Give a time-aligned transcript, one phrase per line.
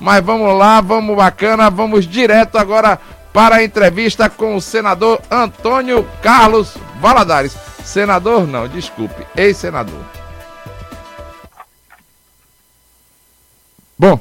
[0.00, 2.98] Mas vamos lá, vamos bacana, vamos direto agora
[3.32, 7.56] para a entrevista com o senador Antônio Carlos Valadares.
[7.84, 10.00] Senador, não, desculpe, ex-senador.
[13.98, 14.20] Bom,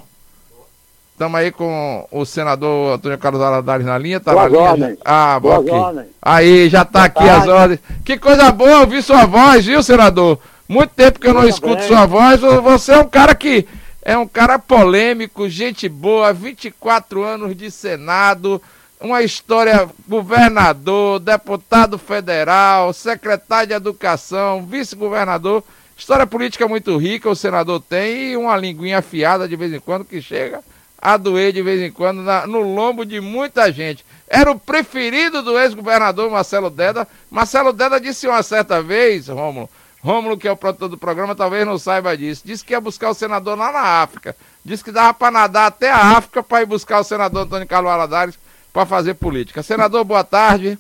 [1.14, 4.70] estamos aí com o senador Antônio Carlos Valadares na linha, tá Boas na linha?
[4.72, 4.98] ordens.
[5.06, 6.08] Ah, Boas ordens.
[6.22, 7.50] Aí, já tá Boa aqui as tarde.
[7.52, 7.80] ordens.
[8.04, 10.40] Que coisa boa ouvir sua voz, viu, senador?
[10.68, 11.88] Muito tempo que eu não Tudo escuto bem.
[11.88, 12.42] sua voz.
[12.42, 13.68] Você é um cara que
[14.08, 18.62] é um cara polêmico, gente boa, 24 anos de Senado,
[19.02, 25.62] uma história governador, deputado federal, secretário de Educação, vice-governador.
[25.98, 30.06] História política muito rica o senador tem e uma linguinha afiada de vez em quando
[30.06, 30.62] que chega
[31.02, 34.06] a doer de vez em quando na- no lombo de muita gente.
[34.30, 37.06] Era o preferido do ex-governador Marcelo Deda.
[37.30, 39.70] Marcelo Deda disse uma certa vez, Rômulo,
[40.02, 43.10] Rômulo, que é o produtor do programa, talvez não saiba disso, disse que ia buscar
[43.10, 44.36] o senador lá na África.
[44.64, 47.90] Disse que dava para nadar até a África para ir buscar o senador Antônio Carlos
[47.92, 48.40] Valadares
[48.72, 49.64] para fazer política.
[49.64, 50.78] Senador, boa tarde.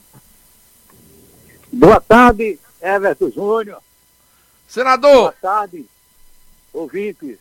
[1.71, 3.79] Boa tarde, Everton Júnior.
[4.67, 5.85] Senador, Boa tarde,
[6.73, 7.37] ouvintes.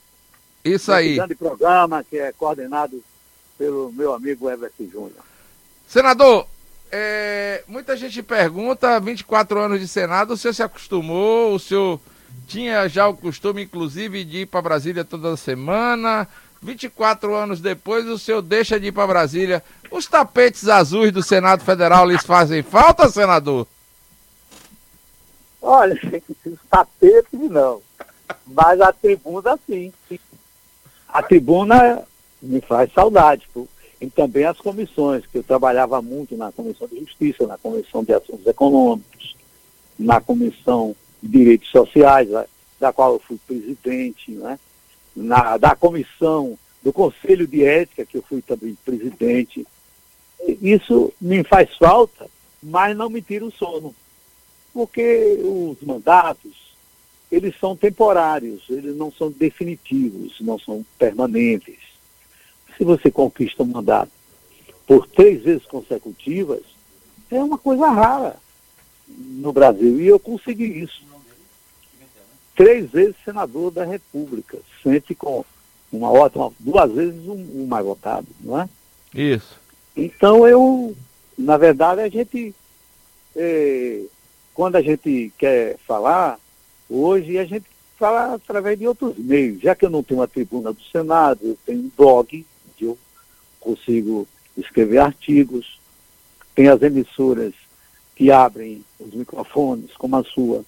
[0.64, 1.16] isso aí.
[1.16, 3.02] grande programa que é coordenado
[3.58, 5.24] pelo meu amigo Everton Júnior.
[5.88, 6.46] Senador,
[6.90, 12.00] é, muita gente pergunta, 24 anos de Senado, o senhor se acostumou, o senhor
[12.46, 16.28] tinha já o costume, inclusive, de ir para Brasília toda semana.
[16.62, 19.62] 24 anos depois, o senhor deixa de ir para Brasília.
[19.90, 23.66] Os tapetes azuis do Senado Federal lhes fazem falta, senador?
[25.60, 25.94] Olha,
[26.46, 27.82] os tapetes não,
[28.46, 29.92] mas a tribuna sim.
[31.08, 32.02] A tribuna
[32.42, 33.66] me faz saudade, pô.
[34.00, 38.12] E também as comissões, que eu trabalhava muito na Comissão de Justiça, na Comissão de
[38.12, 39.36] Assuntos Econômicos,
[39.98, 42.28] na Comissão de Direitos Sociais,
[42.78, 44.58] da- qual eu fui presidente, né?
[45.14, 49.66] na, da Comissão do Conselho de Ética, que eu fui também presidente.
[50.60, 52.28] Isso me faz falta,
[52.62, 53.94] mas não me tira o sono
[54.76, 56.52] porque os mandatos,
[57.32, 61.78] eles são temporários, eles não são definitivos, não são permanentes.
[62.76, 64.10] Se você conquista um mandato
[64.86, 66.62] por três vezes consecutivas,
[67.30, 68.36] é uma coisa rara
[69.08, 71.04] no Brasil, e eu consegui isso.
[72.54, 75.44] Três vezes senador da República, sempre com
[75.92, 78.68] uma ótima, duas vezes um, um mais votado, não é?
[79.14, 79.58] Isso.
[79.96, 80.96] Então eu,
[81.36, 82.54] na verdade, a gente,
[83.34, 84.02] eh,
[84.54, 86.38] quando a gente quer falar,
[86.88, 87.66] hoje a gente
[87.98, 89.60] fala através de outros meios.
[89.60, 92.44] Já que eu não tenho uma tribuna do Senado, eu tenho um blog,
[92.84, 92.98] eu
[93.60, 94.26] consigo
[94.56, 95.80] escrever artigos,
[96.54, 97.52] tem as emissoras
[98.14, 100.64] que abrem os microfones, como a sua,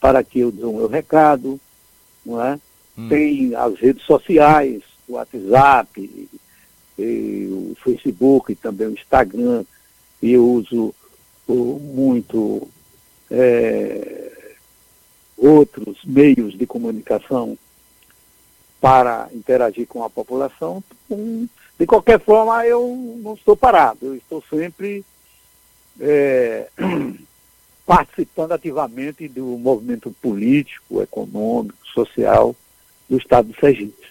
[0.00, 1.58] para que eu dê o meu recado,
[2.24, 2.58] não é?
[2.96, 3.08] Hum.
[3.08, 6.28] Tem as redes sociais, o WhatsApp,
[6.96, 9.64] o Facebook e também o Instagram,
[10.22, 10.94] e eu uso
[11.48, 12.68] muito
[13.30, 14.32] eh,
[15.36, 17.58] outros meios de comunicação
[18.84, 20.84] para interagir com a população.
[21.08, 25.02] De qualquer forma, eu não estou parado, eu estou sempre
[25.98, 26.68] eh,
[27.86, 32.54] participando ativamente do movimento político, econômico, social
[33.08, 34.04] do Estado do Sergipe.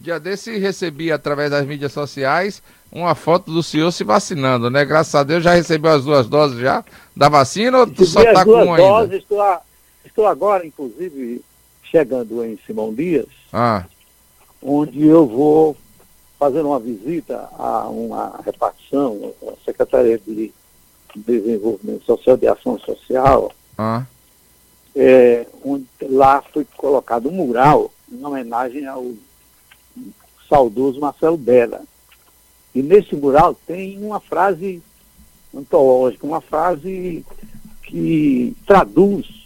[0.00, 4.84] Dia desse recebi através das mídias sociais uma foto do senhor se vacinando, né?
[4.84, 6.84] Graças a Deus já recebeu as duas doses já
[7.14, 8.88] da vacina ou tu só tá as com duas uma ainda?
[8.88, 9.62] doses, estou, a-
[10.04, 11.42] estou agora, inclusive,
[11.84, 13.84] chegando em Simão Dias, Ah,
[14.62, 15.76] onde eu vou
[16.38, 20.52] fazer uma visita a uma repartição, a Secretaria de
[21.16, 24.04] Desenvolvimento Social, de Ação Social, ah,
[24.94, 29.12] é, onde lá foi colocado um mural em homenagem ao
[30.48, 31.82] saudoso Marcelo Bela.
[32.74, 34.82] E nesse mural tem uma frase
[35.54, 37.24] antológica, uma frase
[37.82, 39.37] que traduz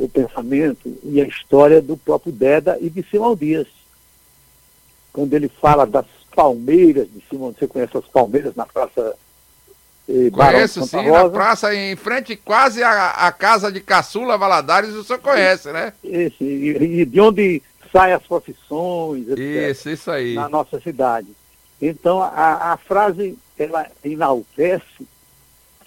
[0.00, 3.66] o pensamento e a história do próprio Deda e de Simão Dias.
[5.12, 9.14] Quando ele fala das palmeiras de Simão, você conhece as palmeiras na Praça
[10.08, 11.30] eh, Barão de conheço sim, na Rosa?
[11.30, 15.92] praça em frente quase à, à casa de Caçula Valadares, o senhor conhece, né?
[16.02, 17.62] Esse, e, e de onde
[17.92, 19.38] saem as profissões, etc.
[19.70, 20.34] Isso, isso aí.
[20.34, 21.28] na nossa cidade.
[21.82, 25.06] Então, a, a frase, ela enaltece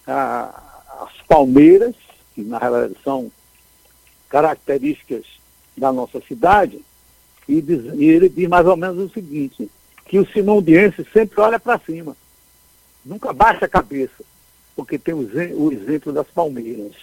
[0.06, 0.54] a-
[1.01, 1.95] as palmeiras,
[2.36, 3.31] que na realidade são
[4.33, 5.25] características
[5.77, 6.83] da nossa cidade,
[7.47, 9.69] e, diz- e ele diz mais ou menos o seguinte,
[10.07, 12.18] que o simondiense sempre olha para cima,
[13.06, 14.24] nunca baixa a cabeça,
[14.75, 16.94] porque tem o, o exemplo das palmeiras.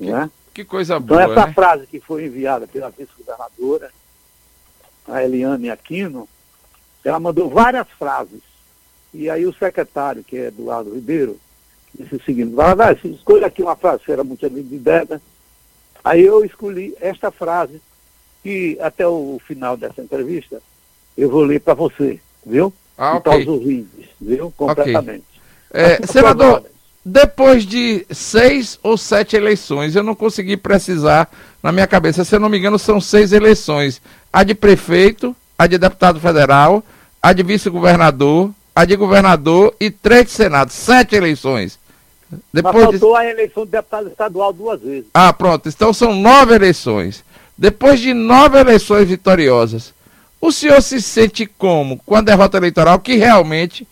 [0.00, 0.30] Não é?
[0.54, 1.52] Que coisa Então, boa, essa né?
[1.52, 3.90] frase que foi enviada pela vice-governadora,
[5.06, 6.26] a Eliane Aquino,
[7.04, 8.40] ela mandou várias frases.
[9.12, 11.38] E aí o secretário, que é Eduardo Ribeiro,
[11.92, 15.20] disse o seguinte, Valadares, escolha aqui uma frase, era muito amigo de Débora.
[16.04, 17.80] Aí eu escolhi esta frase,
[18.42, 20.60] que até o final dessa entrevista,
[21.16, 22.72] eu vou ler para você, viu?
[22.96, 24.52] Ah, e para os ouvintes, viu?
[24.56, 25.24] Completamente.
[25.70, 25.82] Okay.
[25.82, 26.64] É, senador,
[27.04, 31.28] depois de seis ou sete eleições, eu não consegui precisar
[31.62, 34.00] na minha cabeça, se eu não me engano, são seis eleições.
[34.32, 36.84] A de prefeito, a de deputado federal,
[37.22, 40.70] a de vice-governador, a de governador e três de senado.
[40.70, 41.78] Sete eleições.
[42.52, 43.18] Depois Mas faltou de...
[43.18, 45.06] a eleição de deputado estadual duas vezes.
[45.12, 45.68] Ah, pronto.
[45.68, 47.24] Então são nove eleições.
[47.56, 49.94] Depois de nove eleições vitoriosas,
[50.40, 53.86] o senhor se sente como com a derrota eleitoral que realmente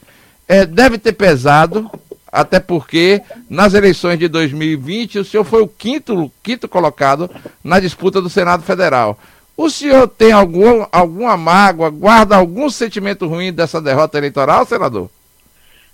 [0.49, 1.91] é, deve ter pesado
[2.33, 7.31] até porque nas eleições de 2020 o senhor foi o quinto, quinto colocado
[7.63, 9.19] na disputa do Senado Federal.
[9.55, 15.11] O senhor tem algum, alguma mágoa, guarda algum sentimento ruim dessa derrota eleitoral, senador?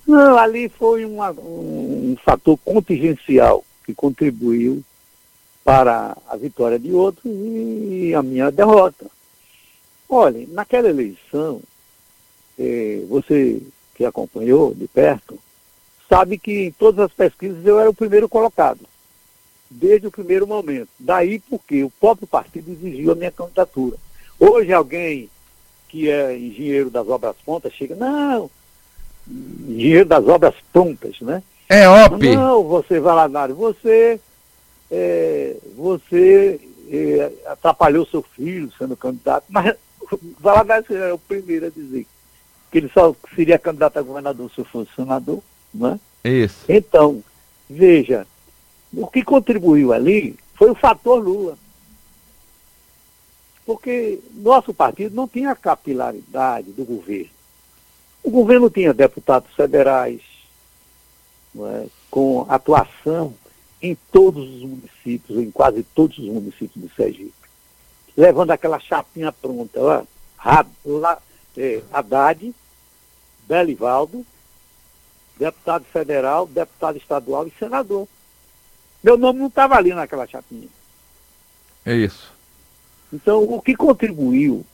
[0.09, 4.83] Não, ali foi uma, um, fator contingencial que contribuiu
[5.63, 9.05] para a vitória de outros e a minha derrota.
[10.09, 11.61] Olha, naquela eleição,
[12.59, 13.61] eh, você
[13.95, 15.39] que acompanhou de perto,
[16.09, 18.81] sabe que em todas as pesquisas eu era o primeiro colocado,
[19.71, 20.89] desde o primeiro momento.
[20.99, 23.99] Daí porque o próprio partido exigiu a minha candidatura.
[24.41, 25.29] Hoje alguém
[25.87, 28.51] que é engenheiro das obras prontas chega, não,
[29.29, 31.43] engenheiro das obras prontas, né?
[31.69, 32.35] É óbvio.
[32.35, 34.21] Não, você, Valadares, você,
[34.91, 36.61] é, você
[36.91, 39.75] é, atrapalhou seu filho sendo candidato, mas
[40.41, 42.07] Valadares era o primeiro a dizer
[42.71, 45.43] que ele só seria candidato a governador se fosse senador.
[45.73, 45.99] Né?
[46.25, 46.65] Isso.
[46.69, 47.23] Então,
[47.69, 48.27] veja,
[48.93, 51.57] o que contribuiu ali foi o fator Lula.
[53.65, 57.38] Porque nosso partido não tinha a capilaridade do governo.
[58.23, 60.21] O governo tinha deputados federais,
[61.57, 63.35] é, com atuação
[63.81, 67.33] em todos os municípios, em quase todos os municípios do Sergipe,
[68.17, 70.05] levando aquela chapinha pronta, ó,
[71.57, 72.55] é, Haddad,
[73.47, 74.27] Belivaldo,
[75.39, 78.07] deputado federal, deputado estadual e senador.
[79.03, 80.69] Meu nome não estava ali naquela chapinha.
[81.87, 82.33] É isso.
[83.13, 84.67] Então, o que contribuiu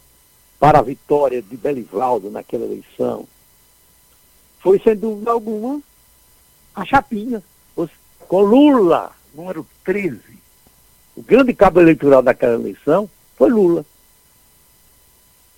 [0.58, 3.28] para a vitória de Belivaldo naquela eleição
[4.64, 5.78] foi, sem dúvida alguma,
[6.74, 7.42] a chapinha.
[8.26, 10.18] Com Lula, número 13.
[11.14, 13.84] O grande cabo eleitoral daquela eleição foi Lula.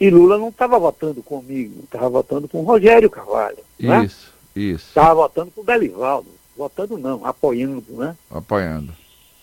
[0.01, 3.59] E Lula não estava votando comigo, estava votando com Rogério Carvalho.
[3.79, 4.05] Né?
[4.05, 4.35] Isso.
[4.57, 4.89] Isso.
[4.89, 6.29] Estava votando com o Belivaldo.
[6.57, 8.17] Votando não, apoiando, né?
[8.29, 8.93] Apoiando.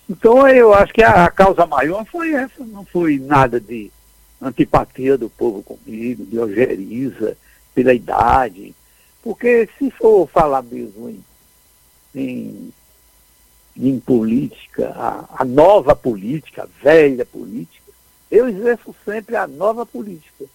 [0.09, 3.89] Então eu acho que a, a causa maior foi essa, não foi nada de
[4.41, 7.37] antipatia do povo comigo, de ojeriza,
[7.73, 8.75] pela idade.
[9.23, 11.23] Porque se for falar mesmo em,
[12.13, 12.73] em,
[13.77, 17.91] em política, a, a, nova política, a velha política,
[18.29, 20.45] eu exerço sempre a nova política,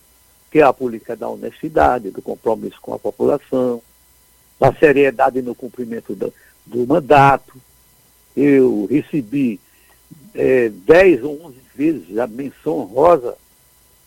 [0.51, 3.81] que é a política da honestidade, do compromisso com a população,
[4.61, 6.33] da seriedade no cumprimento do,
[6.67, 7.55] do mandato.
[8.37, 9.59] Eu recebi
[10.35, 13.35] é, 10 ou 11 vezes a menção honrosa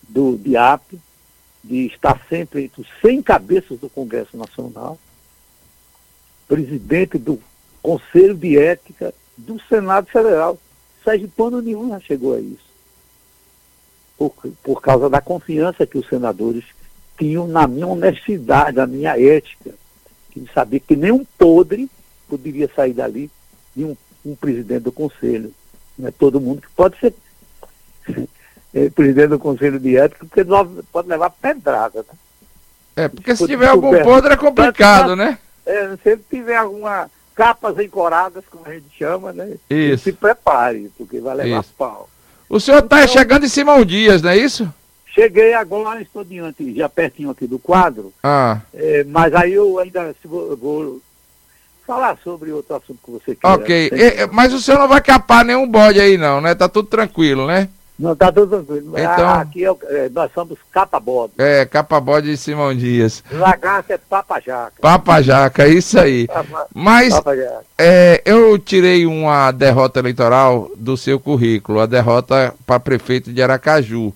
[0.07, 0.99] do DIAP,
[1.63, 4.97] de estar sempre entre os 100 cabeças do Congresso Nacional,
[6.47, 7.39] presidente do
[7.81, 10.57] Conselho de Ética do Senado Federal.
[11.03, 12.71] Sérgio Pano nenhum já chegou a isso.
[14.17, 16.63] Por, por causa da confiança que os senadores
[17.17, 19.73] tinham na minha honestidade, na minha ética
[20.31, 21.89] que sabia que nenhum podre
[22.27, 23.29] poderia sair dali
[23.75, 23.95] de um,
[24.25, 25.53] um presidente do conselho.
[25.97, 27.13] Não é todo mundo que pode ser
[28.73, 30.43] é, presidente do conselho de ética, porque
[30.91, 31.99] pode levar pedrada.
[31.99, 32.17] Né?
[32.95, 35.37] É, porque se, se tiver algum podre é complicado, né?
[35.65, 39.55] É, se ele tiver alguma capas encoradas, como a gente chama, né?
[39.69, 40.03] Isso.
[40.03, 41.73] Se prepare, porque vai levar isso.
[41.77, 42.09] pau.
[42.49, 44.71] O senhor está então, chegando em Simão Dias, não é isso?
[45.07, 48.61] Cheguei agora, estou diante, já pertinho aqui do quadro, ah.
[48.73, 51.01] é, mas aí eu ainda vou, vou,
[51.85, 53.47] falar sobre outro assunto que você quer.
[53.47, 53.91] Ok,
[54.31, 56.55] mas o senhor não vai capar nenhum bode aí não, né?
[56.55, 57.67] Tá tudo tranquilo, né?
[57.99, 58.97] Não, tá tudo tranquilo.
[58.97, 61.33] Então, ah, aqui é, é, nós somos capa-bode.
[61.37, 63.23] É, capa-bode de Simão Dias.
[63.31, 64.73] Lagarto é papa-jaca.
[64.81, 66.25] Papa-jaca, isso aí.
[66.25, 67.13] Papa, Mas
[67.77, 74.13] é, eu tirei uma derrota eleitoral do seu currículo, a derrota para prefeito de Aracaju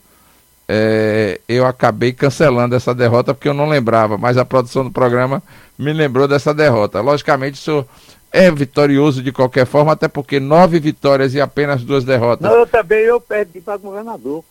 [0.67, 5.41] é, eu acabei cancelando essa derrota porque eu não lembrava, mas a produção do programa
[5.77, 7.01] me lembrou dessa derrota.
[7.01, 7.85] Logicamente, o senhor
[8.35, 12.49] é vitorioso de qualquer forma, até porque nove vitórias e apenas duas derrotas.
[12.49, 14.43] Não, eu também eu perdi para governador.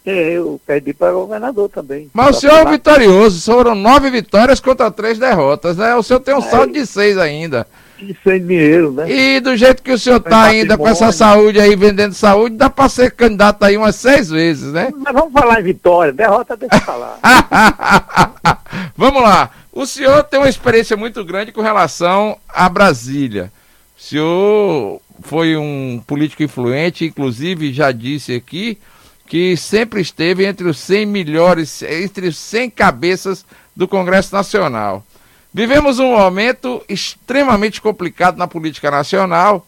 [0.05, 2.09] é, eu perdi para o governador também.
[2.13, 5.95] Mas o senhor é vitorioso, foram nove vitórias contra três derrotas, né?
[5.95, 7.67] O senhor tem um saldo de seis ainda.
[7.99, 9.09] E sem dinheiro, né?
[9.09, 12.69] E do jeito que o senhor está ainda com essa saúde aí, vendendo saúde, dá
[12.69, 14.89] para ser candidato aí umas seis vezes, né?
[14.95, 17.19] Mas vamos falar em vitória, derrota deixa eu falar.
[18.95, 19.49] vamos lá.
[19.71, 23.51] O senhor tem uma experiência muito grande com relação a Brasília.
[23.97, 28.77] O senhor foi um político influente, inclusive já disse aqui
[29.27, 35.03] que sempre esteve entre os 100 melhores, entre os 100 cabeças do Congresso Nacional.
[35.57, 39.65] Vivemos um momento extremamente complicado na política nacional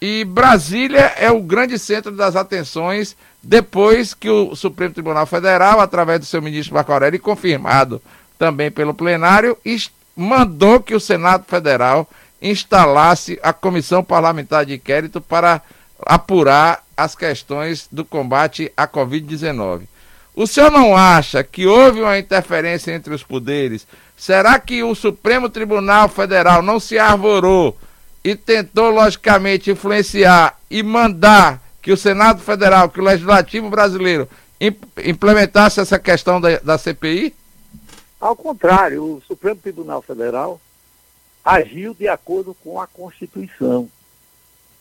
[0.00, 6.20] e Brasília é o grande centro das atenções depois que o Supremo Tribunal Federal, através
[6.20, 8.00] do seu ministro Marco Aurélio, confirmado
[8.38, 9.58] também pelo plenário,
[10.14, 12.08] mandou que o Senado Federal
[12.40, 15.60] instalasse a Comissão Parlamentar de Inquérito para
[16.06, 19.88] apurar as questões do combate à Covid-19.
[20.36, 23.84] O senhor não acha que houve uma interferência entre os poderes?
[24.16, 27.76] Será que o Supremo Tribunal Federal não se arvorou
[28.22, 34.28] e tentou, logicamente, influenciar e mandar que o Senado Federal, que o Legislativo brasileiro
[35.04, 37.34] implementasse essa questão da, da CPI?
[38.20, 40.58] Ao contrário, o Supremo Tribunal Federal
[41.44, 43.88] agiu de acordo com a Constituição.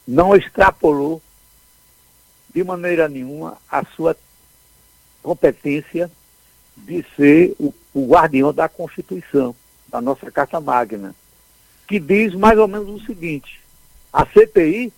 [0.07, 1.21] Não extrapolou
[2.53, 4.15] de maneira nenhuma a sua
[5.21, 6.09] competência
[6.77, 9.56] de ser o, o guardião da Constituição,
[9.88, 11.15] da nossa Carta Magna,
[11.88, 13.62] que diz mais ou menos o seguinte:
[14.12, 14.92] a CPI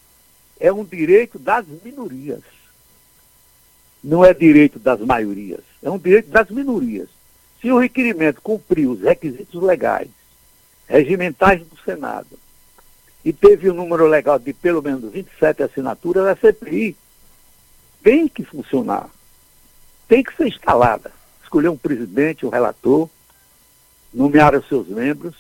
[0.60, 2.41] é um direito das minorias.
[4.03, 7.10] Não é direito das maiorias, é um direito das minorias.
[7.60, 10.10] Se o requerimento cumprir os requisitos legais,
[10.88, 12.38] regimentais do Senado,
[13.24, 16.96] e teve um número legal de pelo menos 27 assinaturas, a CPI
[18.03, 19.10] tem que funcionar,
[20.08, 21.12] tem que ser instalada.
[21.55, 23.09] Escolher um presidente, um relator,
[24.13, 25.33] nomear os seus membros.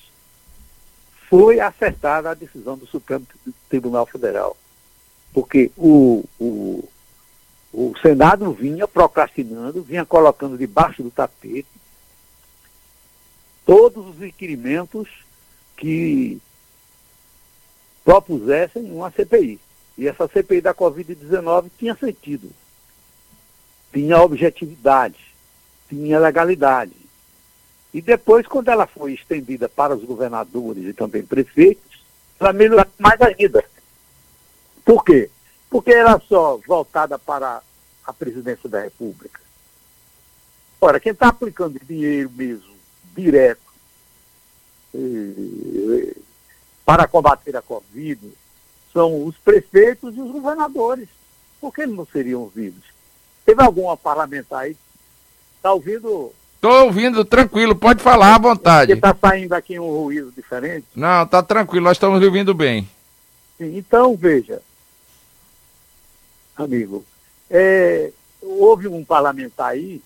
[1.29, 3.27] Foi acertada a decisão do Supremo
[3.67, 4.55] Tribunal Federal.
[5.33, 6.87] Porque o, o,
[7.73, 11.67] o Senado vinha procrastinando, vinha colocando debaixo do tapete
[13.65, 15.09] todos os requerimentos
[15.75, 16.41] que
[18.05, 19.59] propusessem uma CPI.
[19.97, 22.49] E essa CPI da Covid-19 tinha sentido,
[23.91, 25.24] tinha objetividade,
[25.89, 26.93] tinha legalidade.
[27.93, 32.03] E depois, quando ela foi estendida para os governadores e também prefeitos,
[32.39, 33.63] ela melhorou mais ainda.
[34.83, 35.29] Por quê?
[35.69, 37.61] Porque era só voltada para
[38.05, 39.39] a presidência da República.
[40.79, 42.75] Ora, quem está aplicando dinheiro mesmo,
[43.15, 43.61] direto,
[44.93, 46.15] eh,
[46.85, 48.31] para combater a Covid,
[48.93, 51.09] são os prefeitos e os governadores.
[51.59, 52.83] Por que eles não seriam ouvidos?
[53.45, 54.77] Teve alguma parlamentar aí?
[55.65, 56.31] Está ouvindo?
[56.57, 58.91] Estou ouvindo, tranquilo, pode falar à vontade.
[58.91, 60.85] está saindo aqui um ruído diferente?
[60.95, 62.87] Não, está tranquilo, nós estamos ouvindo bem.
[63.57, 64.61] Sim, então, veja,
[66.55, 67.03] amigo,
[67.49, 68.11] é,
[68.43, 70.03] houve um parlamentar aí,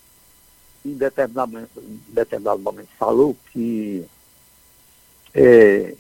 [0.85, 4.05] em determinado, em determinado momento falou que
[5.33, 5.93] é,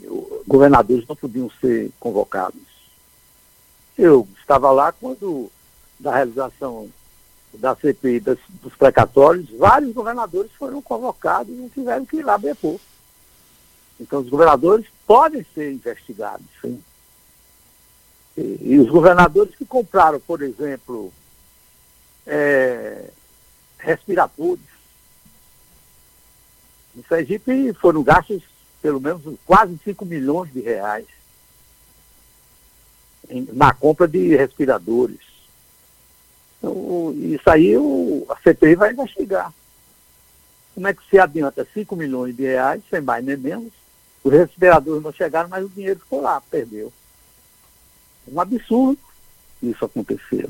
[0.47, 2.61] governadores não podiam ser convocados.
[3.97, 5.51] Eu estava lá quando,
[5.99, 6.89] da realização
[7.53, 12.37] da CPI das, dos precatórios, vários governadores foram convocados e não tiveram que ir lá
[12.37, 12.79] depor.
[13.99, 16.81] Então, os governadores podem ser investigados, sim.
[18.37, 21.11] E, e os governadores que compraram, por exemplo,
[22.25, 23.09] é,
[23.77, 24.63] respiradores,
[26.95, 28.43] no Sergipe foram gastos
[28.81, 31.05] pelo menos quase 5 milhões de reais
[33.53, 35.28] na compra de respiradores.
[36.61, 39.53] Isso aí o, a CPI vai investigar.
[40.75, 43.73] Como é que se adianta 5 milhões de reais, sem mais nem menos,
[44.23, 46.91] os respiradores não chegaram, mas o dinheiro ficou lá, perdeu.
[48.27, 48.99] Um absurdo
[49.61, 50.49] isso acontecer.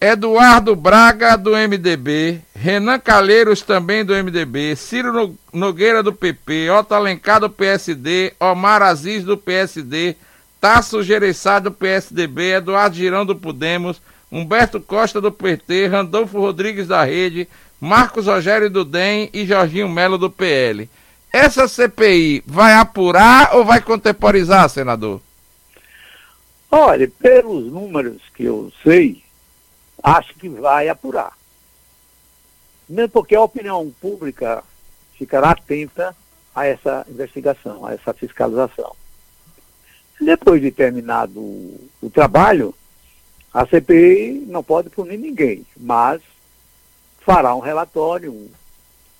[0.00, 7.40] Eduardo Braga, do MDB, Renan Calheiros, também do MDB, Ciro Nogueira, do PP, Otto Alencar,
[7.40, 10.14] do PSD, Omar Aziz, do PSD,
[10.60, 17.04] Tasso Gereissá, do PSDB, Eduardo Girão, do Podemos, Humberto Costa, do PT, Randolfo Rodrigues, da
[17.04, 17.48] Rede,
[17.80, 20.88] Marcos Rogério, do DEM e Jorginho Melo, do PL.
[21.32, 25.20] Essa CPI vai apurar ou vai contemporizar, senador?
[26.70, 29.22] Olha, pelos números que eu sei,
[30.02, 31.32] acho que vai apurar.
[32.88, 34.62] Mesmo porque a opinião pública
[35.16, 36.14] ficará atenta
[36.54, 38.94] a essa investigação, a essa fiscalização.
[40.20, 42.74] Depois de terminado o, trabalho,
[43.52, 46.20] a CPI não pode punir ninguém, mas
[47.20, 48.50] fará um relatório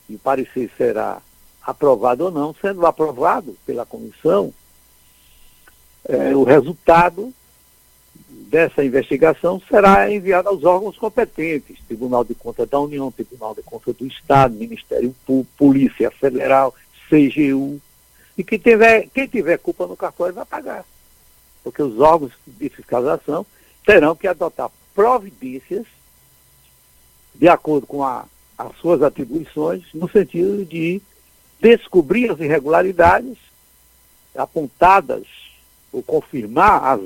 [0.09, 1.21] e o parecer será
[1.63, 4.53] aprovado ou não, sendo aprovado pela comissão,
[6.09, 7.33] é, o resultado
[8.49, 13.95] dessa investigação será enviada aos órgãos competentes, Tribunal de Contas da União, Tribunal de Contas
[13.97, 16.75] do Estado, Ministério Público, Polícia Federal,
[17.11, 17.79] CGU.
[18.37, 20.85] E quem tiver, quem tiver culpa no cartório vai pagar.
[21.63, 23.45] Porque os órgãos de fiscalização
[23.89, 25.87] terão que adotar providências
[27.35, 28.27] de acordo com a,
[28.59, 31.01] as suas atribuições, no sentido de
[31.59, 33.39] descobrir as irregularidades
[34.37, 35.25] apontadas
[35.91, 37.01] ou confirmar as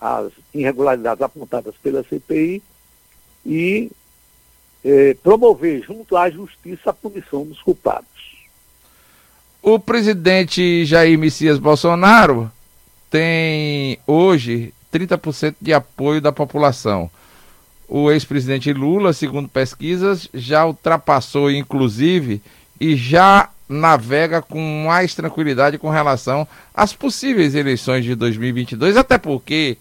[0.00, 2.62] as irregularidades apontadas pela CPI
[3.44, 3.90] e
[4.84, 8.06] eh, promover junto à justiça a punição dos culpados.
[9.62, 12.52] O presidente Jair Messias Bolsonaro
[13.10, 17.10] tem hoje 30% de apoio da população.
[17.88, 22.40] O ex-presidente Lula, segundo pesquisas, já ultrapassou, inclusive,
[22.80, 29.76] e já navega com mais tranquilidade com relação às possíveis eleições de 2022, até porque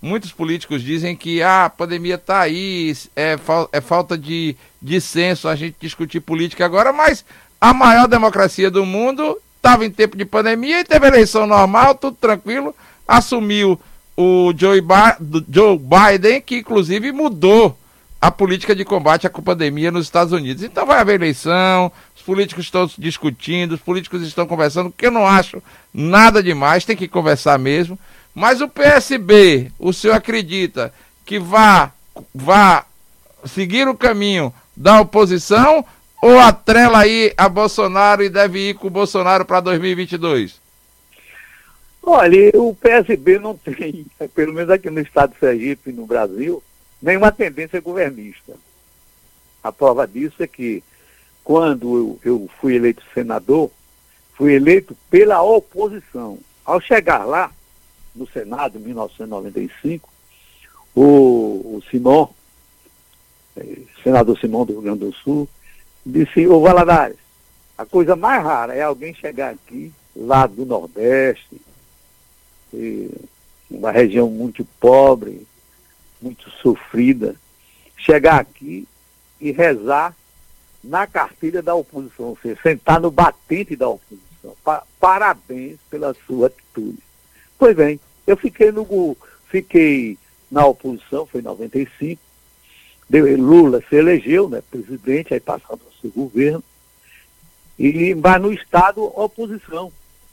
[0.00, 3.36] muitos políticos dizem que ah, a pandemia está aí, é,
[3.72, 7.24] é falta de, de senso a gente discutir política agora, mas
[7.60, 12.16] a maior democracia do mundo estava em tempo de pandemia e teve eleição normal, tudo
[12.20, 12.74] tranquilo,
[13.08, 13.80] assumiu
[14.16, 15.16] o Joe, ba
[15.48, 17.76] Joe Biden, que inclusive mudou
[18.20, 20.62] a política de combate à pandemia nos Estados Unidos.
[20.62, 25.26] Então vai haver eleição, os políticos estão discutindo, os políticos estão conversando, que eu não
[25.26, 27.98] acho nada demais, tem que conversar mesmo.
[28.34, 30.92] Mas o PSB, o senhor acredita
[31.26, 31.92] que vá,
[32.34, 32.86] vá
[33.44, 35.84] seguir o caminho da oposição
[36.22, 40.63] ou atrela aí a Bolsonaro e deve ir com o Bolsonaro para 2022?
[42.06, 46.62] Olha, o PSB não tem, pelo menos aqui no estado de Sergipe, no Brasil,
[47.00, 48.54] nenhuma tendência governista.
[49.62, 50.84] A prova disso é que
[51.42, 53.70] quando eu, eu fui eleito senador,
[54.34, 56.38] fui eleito pela oposição.
[56.62, 57.50] Ao chegar lá,
[58.14, 60.08] no Senado, em 1995,
[60.94, 62.30] o, o Simão,
[63.56, 65.48] eh, senador Simão do Rio Grande do Sul,
[66.04, 67.16] disse, ô Valadares,
[67.76, 71.60] a coisa mais rara é alguém chegar aqui, lá do Nordeste,
[73.70, 75.46] uma região muito pobre,
[76.20, 77.34] muito sofrida,
[77.96, 78.86] chegar aqui
[79.40, 80.14] e rezar
[80.82, 84.54] na cartilha da oposição, ou seja, sentar no batente da oposição.
[84.62, 86.98] Pa parabéns pela sua atitude.
[87.58, 89.16] Pois bem, eu fiquei no
[89.48, 90.18] fiquei
[90.50, 92.20] na oposição, foi em 95.
[93.10, 96.62] Lula se elegeu, né, presidente, aí passou o seu governo.
[97.78, 99.92] E, mas no Estado, oposição.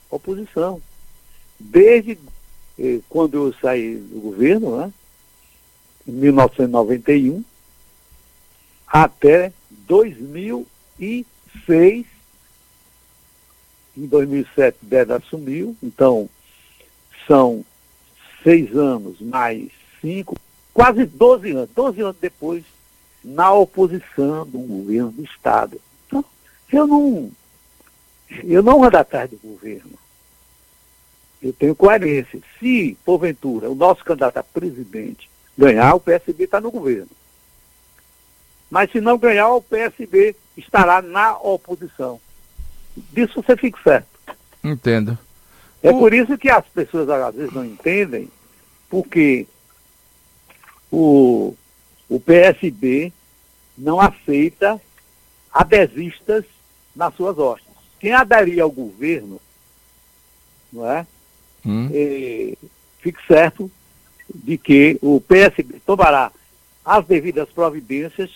[0.10, 0.82] Oposição.
[1.64, 2.18] Desde
[2.80, 4.92] eh, quando eu saí do governo, né,
[6.08, 7.44] em 1991,
[8.88, 9.54] até
[9.88, 12.06] 2006.
[13.98, 16.30] Em 2007, Beda assumiu, então
[17.28, 17.66] são
[18.42, 19.70] seis anos mais
[20.00, 20.38] cinco,
[20.74, 22.64] quase 12 anos, 12 anos depois,
[23.24, 25.80] na oposição do governo do Estado.
[26.08, 26.26] Então,
[26.72, 27.32] eu não,
[28.44, 29.92] eu não ando atrás do governo.
[31.42, 32.40] Eu tenho coerência.
[32.60, 37.10] Se, porventura, o nosso candidato a presidente ganhar, o PSB está no governo.
[38.70, 42.20] Mas se não ganhar, o PSB estará na oposição.
[42.96, 44.08] Disso você fica certo.
[44.64, 45.18] Entendo.
[45.84, 46.00] É o...
[46.00, 48.30] por isso que as pessoas às vezes não entendem,
[48.90, 49.48] porque
[50.92, 51.56] o,
[52.08, 53.12] o PSB
[53.78, 54.80] não aceita
[55.52, 56.46] adesistas
[56.96, 57.72] nas suas hostes.
[58.00, 59.40] Quem aderir ao governo,
[60.72, 61.06] não é?
[61.66, 61.90] Hum.
[61.94, 62.54] é
[63.02, 63.70] fique certo
[64.34, 66.32] de que o PSB tomará
[66.86, 68.30] as devidas providências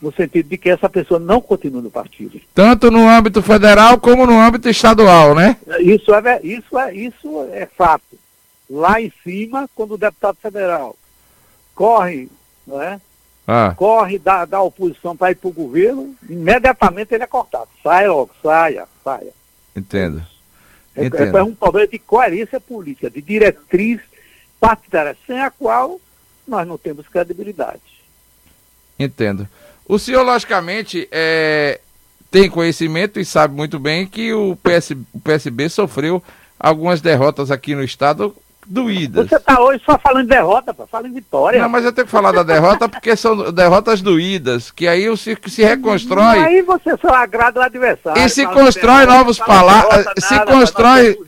[0.00, 2.40] no sentido de que essa pessoa não continue no partido.
[2.54, 5.56] Tanto no âmbito federal como no âmbito estadual, né?
[5.80, 8.18] Isso é, isso é, isso é fato.
[8.68, 10.96] Lá em cima, quando o deputado federal
[11.74, 12.28] corre,
[12.66, 13.00] não é?
[13.46, 13.74] Ah.
[13.76, 17.68] corre da, da oposição para ir para o governo, imediatamente ele é cortado.
[17.82, 19.32] Sai logo, saia, saia.
[19.74, 20.22] Entendo.
[20.96, 24.00] É, é um problema de coerência política, de diretriz
[24.58, 26.00] partidária, sem a qual
[26.46, 27.80] nós não temos credibilidade.
[28.98, 29.48] Entendo.
[29.86, 31.80] O senhor, logicamente, é,
[32.30, 36.22] tem conhecimento e sabe muito bem que o, PS, o PSB sofreu
[36.58, 38.36] algumas derrotas aqui no estado
[38.70, 39.28] doídas.
[39.28, 40.86] Você está hoje só falando de derrota, pô.
[40.86, 41.60] fala em vitória.
[41.60, 45.16] Não, mas eu tenho que falar da derrota porque são derrotas doídas, que aí o
[45.16, 46.38] circo se reconstrói.
[46.38, 48.22] Aí você só agrada o adversário.
[48.22, 51.18] E se constrói novos palavras, se constrói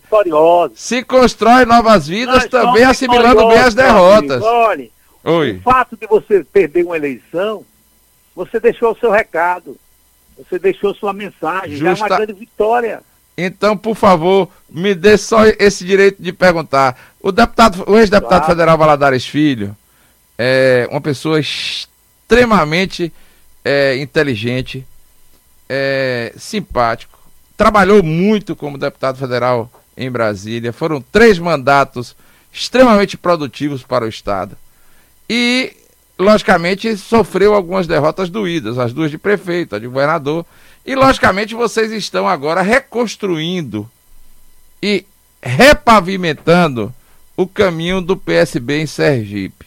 [0.74, 4.42] se constrói novas vidas também assimilando bem as derrotas.
[4.42, 4.88] Olha,
[5.24, 5.52] Oi.
[5.52, 7.64] o fato de você perder uma eleição
[8.34, 9.76] você deixou o seu recado,
[10.36, 11.84] você deixou sua mensagem, Justa...
[11.84, 13.02] já é uma grande vitória.
[13.36, 16.98] Então, por favor, me dê só esse direito de perguntar.
[17.20, 18.52] O deputado, o ex-deputado claro.
[18.52, 19.76] federal Valadares Filho
[20.38, 23.12] é uma pessoa extremamente
[23.64, 24.86] é, inteligente,
[25.68, 27.18] é, simpático,
[27.56, 30.72] trabalhou muito como deputado federal em Brasília.
[30.72, 32.16] Foram três mandatos
[32.52, 34.56] extremamente produtivos para o Estado.
[35.28, 35.74] E
[36.18, 40.46] logicamente, sofreu algumas derrotas doídas, as duas de prefeito, a de governador.
[40.84, 43.88] E, logicamente, vocês estão agora reconstruindo
[44.82, 45.04] e
[45.42, 46.92] repavimentando
[47.36, 49.66] o caminho do PSB em Sergipe.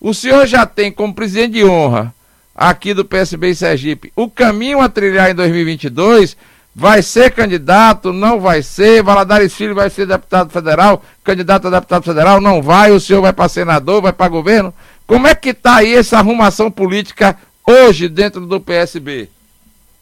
[0.00, 2.14] O senhor já tem como presidente de honra
[2.54, 6.36] aqui do PSB em Sergipe o caminho a trilhar em 2022
[6.74, 12.04] vai ser candidato, não vai ser, Valadares Filho vai ser deputado federal, candidato a deputado
[12.04, 14.72] federal, não vai, o senhor vai para senador, vai para governo.
[15.04, 17.36] Como é que está aí essa arrumação política
[17.66, 19.28] hoje dentro do PSB?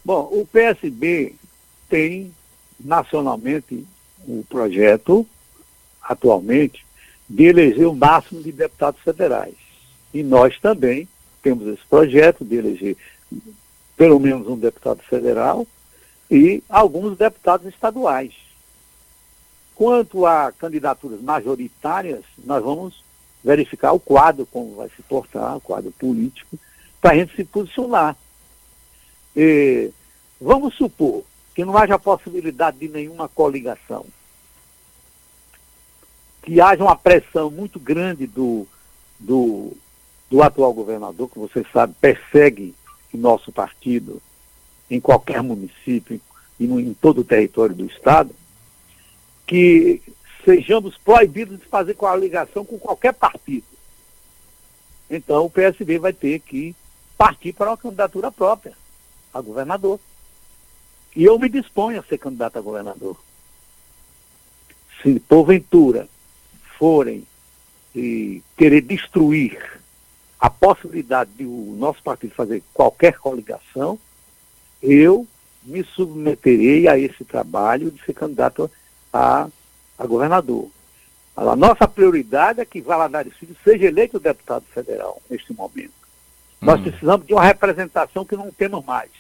[0.07, 1.35] Bom, o PSB
[1.88, 2.33] tem
[2.79, 3.85] nacionalmente
[4.29, 5.27] um projeto,
[6.01, 6.87] atualmente,
[7.29, 9.57] de eleger o máximo de deputados federais.
[10.14, 11.09] E nós também
[11.42, 12.97] temos esse projeto de eleger
[13.97, 15.66] pelo menos um deputado federal
[16.31, 18.33] e alguns deputados estaduais.
[19.75, 23.03] Quanto a candidaturas majoritárias, nós vamos
[23.42, 26.57] verificar o quadro, como vai se portar, o quadro político,
[27.01, 28.16] para a gente se posicionar.
[29.37, 29.90] E,
[30.40, 34.05] vamos supor que não haja possibilidade de nenhuma coligação,
[36.42, 38.66] que haja uma pressão muito grande do,
[39.18, 39.72] do,
[40.31, 42.75] do atual governador, que você sabe, persegue
[43.12, 44.20] o nosso partido,
[44.90, 46.20] em qualquer município
[46.61, 48.31] e no, em todo o território do Estado,
[49.46, 50.03] que
[50.44, 53.66] sejamos proibidos de fazer ligação com qualquer partido.
[55.11, 56.75] Então o PSB vai ter que
[57.16, 58.72] partir para uma candidatura própria
[59.33, 59.99] a governador.
[61.16, 63.16] E eu me disponho a ser candidato a governador.
[65.02, 66.07] Se porventura
[66.79, 67.26] forem
[67.94, 69.81] e querer destruir
[70.38, 73.98] a possibilidade de o nosso partido fazer qualquer coligação,
[74.83, 75.26] eu
[75.64, 78.70] me submeterei a esse trabalho de ser candidato
[79.11, 79.48] a,
[79.98, 80.68] a governador.
[81.35, 85.94] A nossa prioridade é que Valadares Filho seja eleito deputado federal neste momento.
[86.62, 86.66] Hum.
[86.66, 89.11] Nós precisamos de uma representação que não temos mais.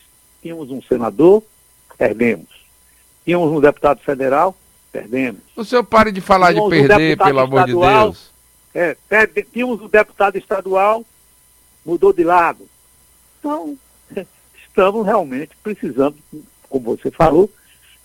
[0.42, 1.42] Tínhamos um senador,
[1.96, 2.48] perdemos.
[3.24, 4.56] Tínhamos um deputado federal,
[4.92, 5.40] perdemos.
[5.56, 8.30] O senhor pare de falar tínhamos de perder, um pelo amor de Deus.
[8.74, 11.04] É, perde, tínhamos um deputado estadual,
[11.84, 12.68] mudou de lado.
[13.38, 13.76] Então,
[14.68, 16.16] estamos realmente precisando,
[16.68, 17.50] como você falou,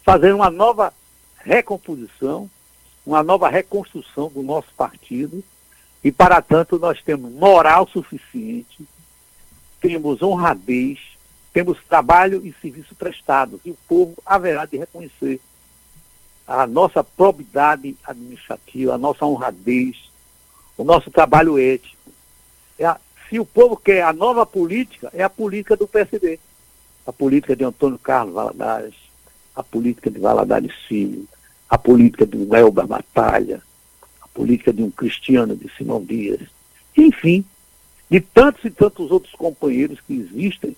[0.03, 0.93] fazer uma nova
[1.37, 2.49] recomposição,
[3.05, 5.43] uma nova reconstrução do nosso partido.
[6.03, 8.83] E, para tanto, nós temos moral suficiente,
[9.79, 10.99] temos honradez,
[11.53, 13.59] temos trabalho e serviço prestado.
[13.65, 15.39] E o povo haverá de reconhecer
[16.47, 20.11] a nossa probidade administrativa, a nossa honradez,
[20.77, 22.11] o nosso trabalho ético.
[22.77, 26.39] É a, se o povo quer a nova política, é a política do PSB
[27.05, 28.95] a política de Antônio Carlos Valadares,
[29.55, 31.27] a política de Valadares Filho,
[31.69, 33.61] a política de Elba Batalha,
[34.21, 36.41] a política de um Cristiano de Simão Dias,
[36.95, 37.43] enfim,
[38.09, 40.75] de tantos e tantos outros companheiros que existem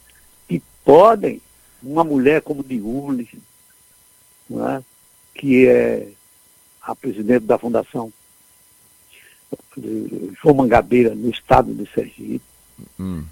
[0.84, 1.42] podem,
[1.82, 3.30] uma mulher como Diuli,
[4.52, 4.84] é?
[5.34, 6.08] que é
[6.82, 8.12] a presidente da Fundação
[10.42, 12.42] João Mangabeira no estado de Sergipe.
[13.00, 13.24] Hum.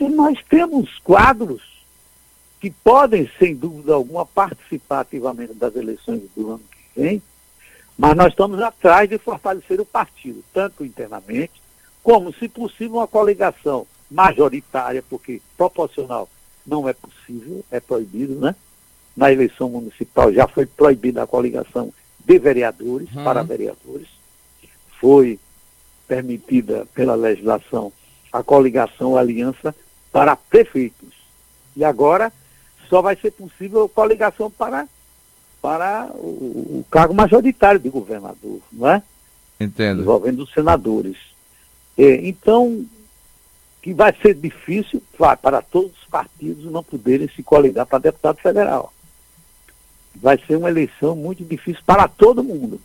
[0.00, 1.62] E nós temos quadros
[2.60, 7.22] que podem, sem dúvida alguma, participar ativamente das eleições do ano que vem,
[7.98, 11.52] mas nós estamos atrás de fortalecer o partido, tanto internamente
[12.02, 16.28] como, se possível, uma coligação majoritária, porque proporcional
[16.66, 18.54] não é possível, é proibido, né?
[19.16, 21.92] Na eleição municipal já foi proibida a coligação
[22.24, 23.24] de vereadores uhum.
[23.24, 24.08] para vereadores.
[25.00, 25.38] Foi
[26.06, 27.92] permitida pela legislação
[28.32, 29.74] a coligação, a aliança
[30.10, 31.12] para prefeitos.
[31.76, 32.32] E agora
[32.88, 34.88] só vai ser possível a coligação para,
[35.60, 39.02] para o, o cargo majoritário de governador, não é?
[39.60, 40.02] Entendo.
[40.02, 41.16] Envolvendo os senadores.
[41.96, 42.84] É, então,
[43.82, 48.36] que vai ser difícil vai, para todos os partidos não poderem se coligar para deputado
[48.36, 48.92] federal.
[50.14, 52.78] Vai ser uma eleição muito difícil para todo mundo,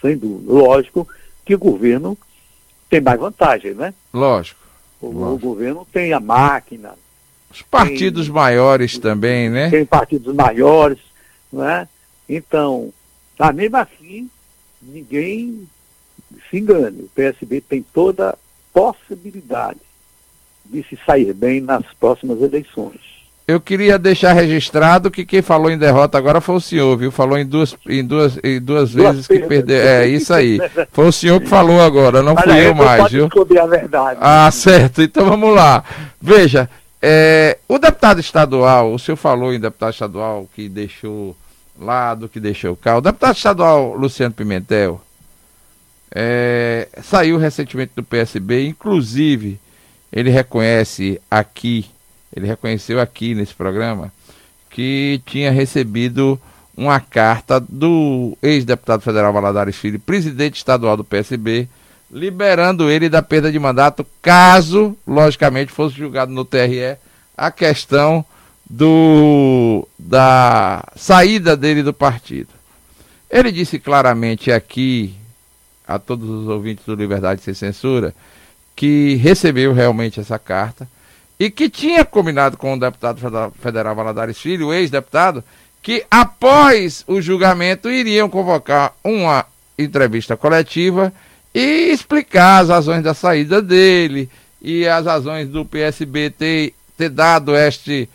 [0.00, 0.50] sem dúvida.
[0.50, 1.06] Lógico
[1.44, 2.16] que o governo
[2.88, 3.92] tem mais vantagem, né?
[4.12, 4.58] Lógico.
[4.98, 6.94] O, o governo tem a máquina.
[7.50, 9.68] Os partidos tem, maiores também, né?
[9.68, 10.98] Tem partidos maiores,
[11.52, 11.86] né?
[12.26, 12.92] Então,
[13.36, 14.30] tá, mesmo assim,
[14.80, 15.68] ninguém
[16.48, 17.02] se engane.
[17.02, 18.38] O PSB tem toda
[18.72, 19.80] possibilidade
[20.70, 23.10] de se sair bem nas próximas eleições.
[23.50, 27.10] Eu queria deixar registrado que quem falou em derrota agora foi o senhor, viu?
[27.10, 29.76] Falou em duas, em duas, em duas, duas vezes que perdeu.
[29.76, 30.60] É, isso aí.
[30.92, 33.24] Foi o senhor que falou agora, não fui eu mais, viu?
[33.24, 34.20] descobrir a verdade.
[34.22, 35.02] Ah, certo.
[35.02, 35.82] Então vamos lá.
[36.22, 36.70] Veja,
[37.02, 41.36] é, o deputado estadual, o senhor falou em deputado estadual que deixou
[41.76, 42.98] lado, que deixou cá.
[42.98, 45.00] O deputado estadual Luciano Pimentel
[46.14, 49.58] é, saiu recentemente do PSB, inclusive
[50.12, 51.86] ele reconhece aqui,
[52.34, 54.12] ele reconheceu aqui nesse programa,
[54.70, 56.40] que tinha recebido
[56.76, 61.68] uma carta do ex-deputado federal Valadares Filho, presidente estadual do PSB,
[62.10, 66.96] liberando ele da perda de mandato, caso, logicamente, fosse julgado no TRE
[67.36, 68.24] a questão
[68.68, 72.48] do da saída dele do partido.
[73.30, 75.14] Ele disse claramente aqui
[75.86, 78.14] a todos os ouvintes do Liberdade Sem Censura
[78.80, 80.88] que recebeu realmente essa carta
[81.38, 83.20] e que tinha combinado com o deputado
[83.60, 85.44] federal Valadares Filho, o ex-deputado,
[85.82, 89.44] que após o julgamento iriam convocar uma
[89.78, 91.12] entrevista coletiva
[91.54, 94.30] e explicar as razões da saída dele
[94.62, 98.08] e as razões do PSB ter, ter dado este,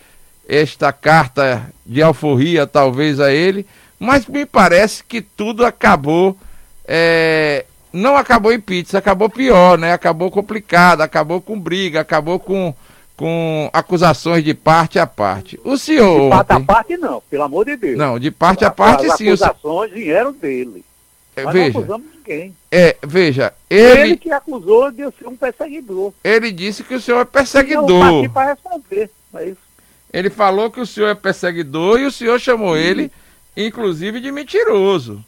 [0.50, 3.68] esta carta de alforria, talvez, a ele,
[4.00, 6.36] mas me parece que tudo acabou
[6.88, 9.94] é, não acabou em pizza, acabou pior, né?
[9.94, 12.74] Acabou complicado, acabou com briga, acabou com,
[13.16, 15.60] com acusações de parte a parte.
[15.64, 16.26] O senhor.
[16.26, 17.98] De parte a parte, não, pelo amor de Deus.
[17.98, 19.30] Não, de parte a parte, As sim.
[19.30, 20.84] As acusações vieram dele.
[21.36, 22.56] É, Mas veja, não acusamos ninguém.
[22.72, 24.02] É, veja, ele...
[24.02, 26.14] ele que acusou de eu ser um perseguidor.
[26.24, 28.24] Ele disse que o senhor é perseguidor.
[28.24, 29.66] Eu para responder, é isso.
[30.14, 33.12] Ele falou que o senhor é perseguidor e o senhor chamou ele,
[33.56, 35.24] inclusive, de mentiroso.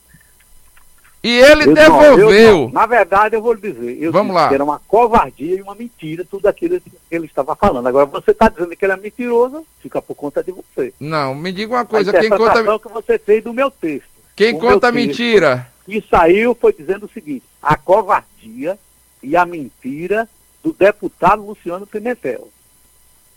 [1.28, 2.58] E ele eu devolveu.
[2.60, 4.02] Não, na verdade, eu vou lhe dizer.
[4.02, 4.50] Eu Vamos lá.
[4.54, 7.86] era uma covardia e uma mentira tudo aquilo que ele estava falando.
[7.86, 10.94] Agora, você está dizendo que ele é mentiroso, fica por conta de você.
[10.98, 12.12] Não, me diga uma coisa.
[12.12, 12.80] A quem conta.
[12.80, 14.08] que você fez do meu texto.
[14.38, 15.68] Quem conta mentira?
[15.86, 18.80] E saiu foi dizendo o seguinte: a covardia
[19.22, 20.30] e a mentira
[20.64, 22.48] do deputado Luciano Pimentel.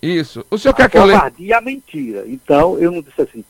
[0.00, 0.46] Isso.
[0.48, 1.16] O senhor a quer que eu leia?
[1.16, 2.24] A covardia e a mentira.
[2.29, 3.44] Então, eu não disse assim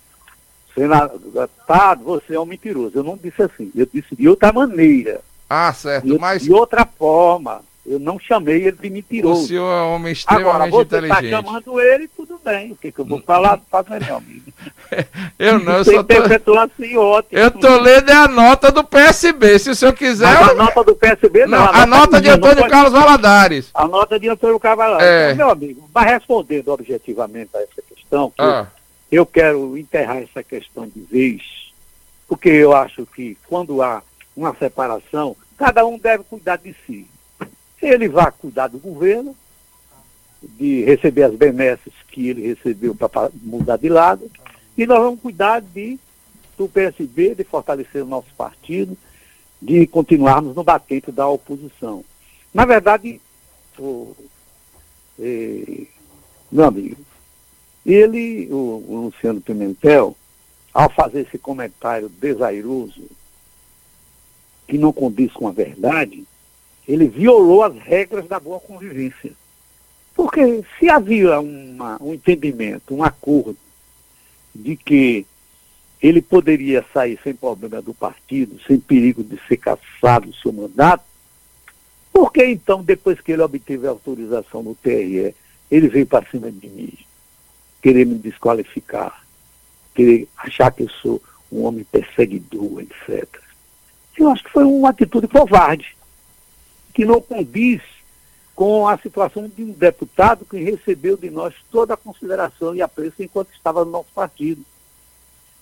[0.81, 2.93] Senador, você é um mentiroso.
[2.95, 3.71] Eu não disse assim.
[3.75, 5.21] Eu disse de outra maneira.
[5.49, 6.07] Ah, certo.
[6.07, 6.43] De, mas...
[6.43, 7.63] de outra forma.
[7.85, 9.43] Eu não chamei ele de mentiroso.
[9.43, 11.25] O senhor é um homem extremamente Agora, você tá inteligente.
[11.25, 12.73] está chamando ele, tudo bem.
[12.73, 13.59] O que, que eu vou falar?
[13.71, 14.53] Faça meu amigo.
[15.39, 16.59] eu não, eu só tô...
[16.59, 17.39] assim, ótimo.
[17.39, 19.59] Eu tô lendo a nota do PSB.
[19.59, 20.27] Se o senhor quiser.
[20.27, 21.59] Mas a nota do PSB não.
[21.59, 23.71] não a, nota, a nota de Antônio Carlos Valadares.
[23.75, 25.11] A nota de Antônio Carlos Valadares.
[25.11, 25.33] É.
[25.33, 28.31] Então, meu amigo, vai respondendo objetivamente a essa questão.
[28.31, 28.67] Que ah.
[28.71, 28.80] Eu
[29.27, 31.73] quero enterrar essa questão de vez,
[32.29, 34.03] porque eu acho que quando há
[34.37, 37.07] uma separação, cada um deve cuidar de si.
[37.83, 39.35] Ele vai cuidar do governo,
[40.43, 44.31] de receber as benesses que ele recebeu para mudar de lado,
[44.77, 45.99] e nós vamos cuidar de,
[46.57, 48.97] do PSB, de fortalecer o nosso partido,
[49.61, 52.05] de continuarmos no batente da oposição.
[52.55, 53.21] Na verdade,
[53.79, 54.15] o,
[55.19, 55.87] eh,
[56.51, 56.97] meu amigo,
[57.85, 60.17] ele, o, o Luciano Pimentel,
[60.73, 63.03] ao fazer esse comentário desairoso,
[64.69, 66.25] que não condiz com a verdade,
[66.87, 69.33] ele violou as regras da boa convivência.
[70.15, 73.57] Porque se havia uma, um entendimento, um acordo
[74.55, 75.27] de que
[76.01, 81.05] ele poderia sair sem problema do partido, sem perigo de ser cassado do seu mandato,
[82.13, 85.35] por que então, depois que ele obteve a autorização no TRE,
[85.71, 86.93] ele veio para cima de mim?
[87.81, 89.25] Querer me desqualificar,
[89.95, 93.27] querer achar que eu sou um homem perseguidor, etc.
[94.17, 95.97] Eu acho que foi uma atitude covarde,
[96.93, 97.81] que não condiz
[98.55, 103.23] com a situação de um deputado que recebeu de nós toda a consideração e apreço
[103.23, 104.63] enquanto estava no nosso partido.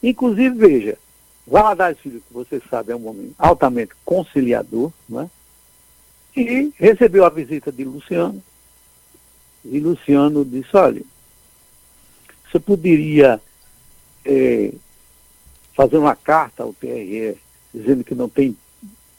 [0.02, 0.98] Inclusive, veja,
[1.46, 5.31] Valadares Filho, que você sabe, é um homem altamente conciliador, né?
[6.37, 8.42] e recebeu a visita de Luciano,
[9.64, 11.02] e Luciano disse, olha,
[12.50, 13.40] você poderia
[14.24, 14.72] é,
[15.74, 17.37] fazer uma carta ao TRE
[17.72, 18.56] dizendo que não tem,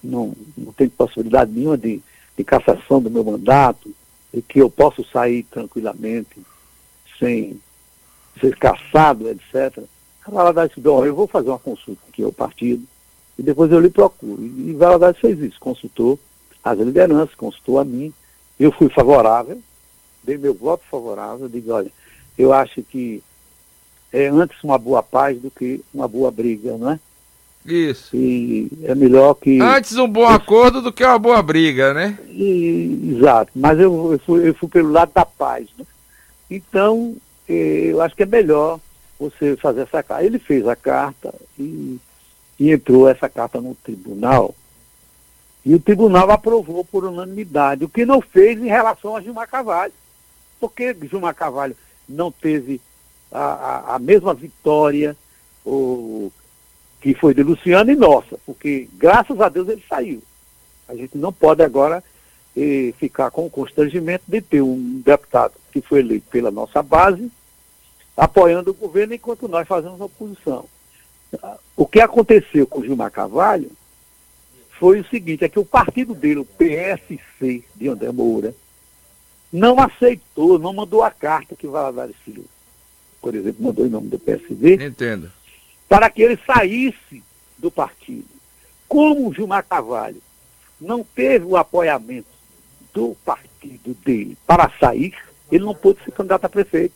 [0.03, 2.01] não, não tem possibilidade nenhuma de
[2.39, 3.93] de cassação do meu mandato,
[4.33, 6.39] e que eu posso sair tranquilamente,
[7.19, 7.59] sem
[8.39, 9.83] ser caçado, etc.
[10.25, 12.87] Valadares disse, eu vou fazer uma consulta aqui ao partido,
[13.37, 14.41] e depois eu lhe procuro.
[14.41, 16.17] E, e Valadares fez isso, consultou
[16.63, 18.13] as lideranças, consultou a mim,
[18.57, 19.59] eu fui favorável,
[20.23, 21.91] dei meu voto favorável, digo, olha,
[22.39, 23.21] eu acho que
[24.13, 26.99] é antes uma boa paz do que uma boa briga, não é?
[27.65, 28.15] Isso.
[28.15, 29.59] E é melhor que.
[29.61, 32.17] Antes um bom acordo do que uma boa briga, né?
[32.29, 33.51] E, exato.
[33.53, 35.67] Mas eu, eu, fui, eu fui pelo lado da paz.
[35.77, 35.85] Né?
[36.49, 38.79] Então, eh, eu acho que é melhor
[39.19, 40.23] você fazer essa carta.
[40.23, 41.99] Ele fez a carta e,
[42.57, 44.55] e entrou essa carta no tribunal.
[45.65, 49.93] E o tribunal aprovou por unanimidade, o que não fez em relação a Gilmar Carvalho.
[50.57, 51.75] Porque Gilmar Carvalho
[52.09, 52.81] não teve
[53.31, 55.15] a, a, a mesma vitória,
[55.63, 56.31] ou
[56.99, 60.21] que foi de Luciano e nossa, porque graças a Deus ele saiu.
[60.87, 62.03] A gente não pode agora
[62.57, 67.31] eh, ficar com o constrangimento de ter um deputado que foi eleito pela nossa base,
[68.17, 70.65] apoiando o governo enquanto nós fazemos oposição.
[71.77, 73.71] O que aconteceu com o Gilmar Carvalho
[74.79, 78.53] foi o seguinte, é que o partido dele, o PSC de André Moura,
[79.51, 82.45] não aceitou, não mandou a carta que Valadares Filho,
[83.21, 84.75] por exemplo, mandou em nome do PSD.
[84.85, 85.31] Entendo
[85.89, 87.23] para que ele saísse
[87.57, 88.29] do partido.
[88.87, 90.21] Como o Gilmar Carvalho
[90.79, 92.27] não teve o apoiamento
[92.93, 95.15] do partido dele para sair,
[95.51, 96.93] ele não pôde ser candidato a prefeito.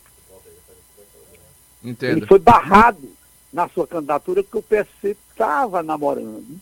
[1.82, 2.18] Entendo.
[2.18, 3.10] Ele foi barrado
[3.52, 6.58] na sua candidatura porque o PSC estava namorando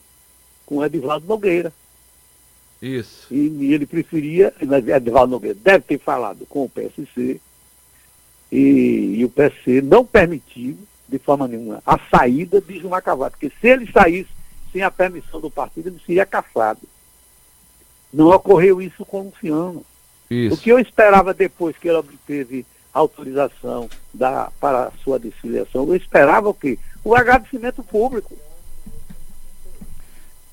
[0.67, 1.73] com o Edivaldo Nogueira.
[2.83, 3.29] Isso.
[3.31, 7.41] E, e ele preferia, Edivaldo Nogueira deve ter falado com o PSC,
[8.51, 10.77] e, e o PSC não permitiu
[11.09, 14.31] de forma nenhuma, a saída de Gilmar Carvalho, porque se ele saísse
[14.73, 16.81] sem a permissão do partido, ele seria caçado.
[18.13, 19.85] Não ocorreu isso com o Luciano.
[20.31, 20.55] Isso.
[20.55, 25.95] O que eu esperava depois que ele obteve autorização da, para a sua desfiliação, eu
[25.95, 26.79] esperava o quê?
[27.05, 28.37] O agradecimento público.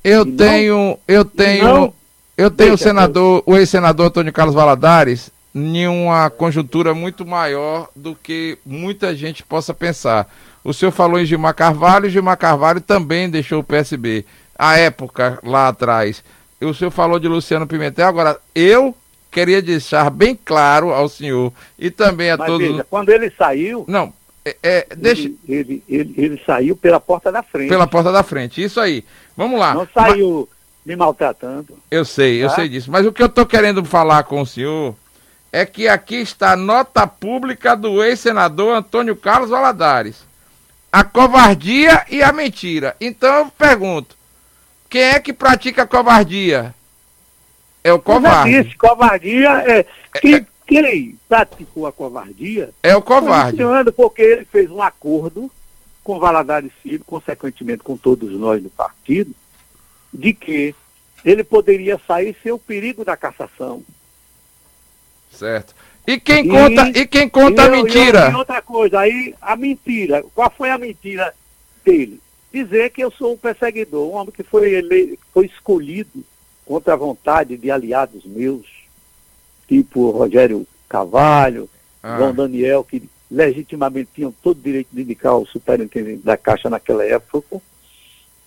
[0.03, 1.93] Eu e tenho, não, eu tenho, não,
[2.39, 8.15] eu tenho o senador, o ex-senador Antônio Carlos Valadares em uma conjuntura muito maior do
[8.15, 10.25] que muita gente possa pensar.
[10.63, 14.25] O senhor falou em Gilmar Carvalho, e Gilmar Carvalho também deixou o PSB.
[14.57, 16.23] A época, lá atrás.
[16.61, 18.07] O senhor falou de Luciano Pimentel.
[18.07, 18.95] Agora, eu
[19.29, 22.67] queria deixar bem claro ao senhor e também a Mas todos.
[22.67, 23.83] Veja, quando ele saiu.
[23.85, 24.13] Não,
[24.45, 25.23] é, é, deixa...
[25.23, 27.67] Ele, ele, ele, ele, saiu pela porta da frente.
[27.67, 29.03] Pela porta da frente, isso aí.
[29.35, 29.73] Vamos lá.
[29.73, 30.58] Não saiu Mas...
[30.89, 31.77] me maltratando.
[31.91, 32.45] Eu sei, tá?
[32.45, 32.89] eu sei disso.
[32.89, 34.95] Mas o que eu estou querendo falar com o senhor
[35.51, 40.27] é que aqui está a nota pública do ex-senador Antônio Carlos Valadares
[40.91, 42.95] a covardia e a mentira.
[42.99, 44.15] Então eu pergunto:
[44.89, 46.73] quem é que pratica a covardia?
[47.83, 48.63] É o covarde.
[48.63, 49.85] Disse, covardia é.
[50.19, 53.57] Quem, é, quem praticou a covardia é o covarde.
[53.95, 55.51] porque ele fez um acordo
[56.03, 59.31] com Valadares Filho, consequentemente com todos nós do partido,
[60.13, 60.75] de que
[61.23, 63.83] ele poderia sair sem o perigo da cassação.
[65.31, 65.75] Certo.
[66.07, 68.29] E quem conta, e, e quem conta e a mentira?
[68.31, 70.23] E outra coisa, aí a mentira.
[70.33, 71.33] Qual foi a mentira
[71.85, 72.19] dele?
[72.51, 76.23] Dizer que eu sou um perseguidor, um homem que foi, ele, foi escolhido
[76.65, 78.65] contra a vontade de aliados meus,
[79.67, 81.69] tipo Rogério Cavalho,
[82.01, 82.17] ah.
[82.17, 87.05] João Daniel, que legitimamente tinham todo o direito de indicar o superintendente da Caixa naquela
[87.05, 87.61] época,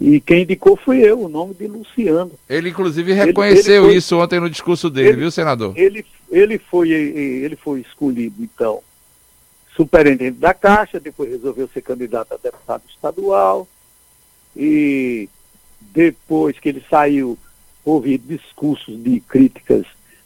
[0.00, 2.33] e quem indicou fui eu, o nome de Luciano.
[2.48, 5.77] Ele, inclusive, reconheceu ele, ele foi, isso ontem no discurso dele, ele, viu, senador?
[5.77, 8.81] Ele, ele, foi, ele foi escolhido, então,
[9.77, 13.69] superintendente da Caixa, depois resolveu ser candidato a deputado estadual,
[14.56, 15.29] e
[15.81, 17.38] depois que ele saiu,
[17.85, 19.85] houve discursos de críticas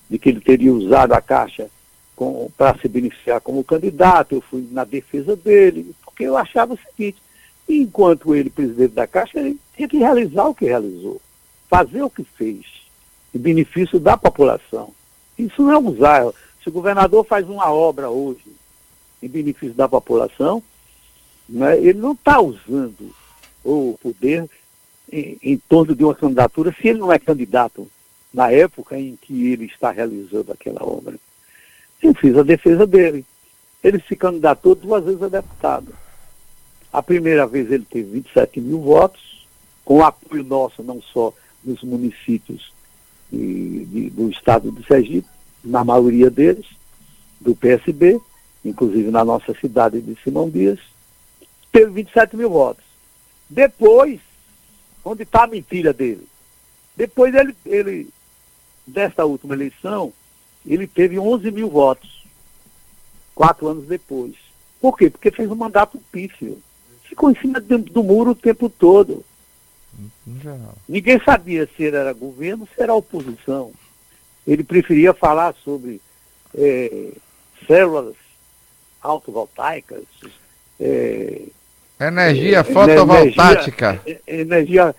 [0.09, 1.69] de que ele teria usado a Caixa
[2.57, 7.19] para se beneficiar como candidato, eu fui na defesa dele, porque eu achava o seguinte,
[7.69, 11.21] enquanto ele, presidente da Caixa, ele tinha que realizar o que realizou,
[11.69, 12.65] fazer o que fez,
[13.35, 14.93] em benefício da população.
[15.39, 16.25] Isso não é usar.
[16.63, 18.47] Se o governador faz uma obra hoje
[19.23, 20.63] em benefício da população,
[21.49, 23.15] né, ele não está usando
[23.65, 24.49] o poder
[25.11, 27.89] em, em torno de uma candidatura se ele não é candidato
[28.33, 31.15] na época em que ele está realizando aquela obra.
[32.03, 33.25] Eu fiz a defesa dele.
[33.83, 35.95] Ele se candidatou duas vezes a deputado.
[36.97, 39.47] A primeira vez ele teve 27 mil votos,
[39.85, 41.31] com apoio nosso, não só
[41.63, 42.73] nos municípios
[43.31, 45.29] de, de, do estado de Sergipe,
[45.63, 46.65] na maioria deles,
[47.39, 48.19] do PSB,
[48.65, 50.79] inclusive na nossa cidade de Simão Dias,
[51.71, 52.83] teve 27 mil votos.
[53.51, 54.19] Depois,
[55.05, 56.27] onde está a mentira dele?
[56.97, 58.09] Depois ele, ele,
[58.87, 60.15] desta última eleição,
[60.67, 62.25] ele teve 11 mil votos,
[63.35, 64.33] quatro anos depois.
[64.81, 65.11] Por quê?
[65.11, 66.59] Porque fez um mandato pífio.
[67.09, 69.25] Ficou em cima do, do muro o tempo todo.
[70.89, 73.73] Ninguém sabia se ele era governo ou se era oposição.
[74.47, 76.01] Ele preferia falar sobre
[76.57, 77.13] é,
[77.67, 78.15] células
[79.03, 80.05] autovoltaicas,
[80.81, 81.43] é,
[82.01, 84.01] energia fotovoltaica.
[84.05, 84.95] Energia, energia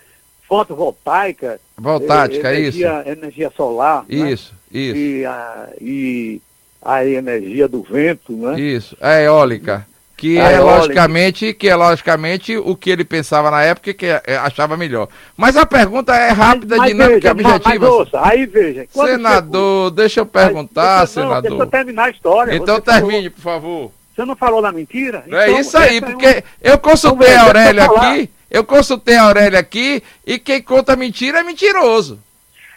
[0.46, 1.60] fotovoltaica.
[1.76, 3.08] Voltática, é, energia, isso.
[3.10, 4.04] Energia solar.
[4.08, 4.80] Isso, né?
[4.80, 4.96] isso.
[4.96, 6.40] E a, e
[6.82, 8.60] a energia do vento, né?
[8.60, 9.86] Isso, a eólica.
[10.18, 14.76] Que é logicamente, que é logicamente o que ele pensava na época que é, achava
[14.76, 15.08] melhor.
[15.36, 17.78] Mas a pergunta é rápida, mas, mas dinâmica e objetiva.
[17.78, 18.84] Mas, ouça, aí veja.
[18.90, 21.34] Senador, deixa eu perguntar, mas, senador.
[21.34, 22.56] Não, deixa eu terminar a história.
[22.56, 23.92] Então termine, por favor.
[24.12, 25.18] Você não falou na mentira?
[25.18, 26.42] É então, é isso aí, porque é um...
[26.72, 31.38] eu consultei então, a Aurélia aqui, eu consultei a Aurélia aqui, e quem conta mentira
[31.38, 32.18] é mentiroso.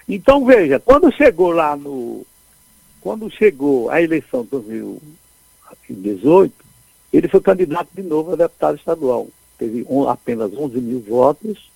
[0.08, 2.24] Então veja, quando chegou lá no.
[3.02, 6.61] Quando chegou a eleição de 2018,
[7.12, 9.28] ele foi candidato de novo a deputado estadual.
[9.58, 11.70] Teve um, apenas 11 mil votos,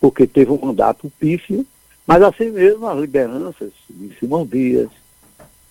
[0.00, 1.64] porque teve um mandato pífio,
[2.06, 4.88] mas assim mesmo as lideranças de Simão Dias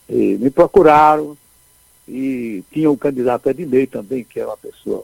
[0.07, 1.37] eh, me procuraram
[2.07, 5.03] e tinha o um candidato Ednei também, que era uma pessoa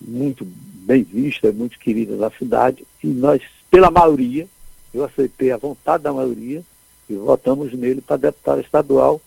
[0.00, 4.46] muito bem vista, muito querida da cidade, e nós, pela maioria,
[4.92, 6.62] eu aceitei a vontade da maioria
[7.08, 9.20] e votamos nele para deputado estadual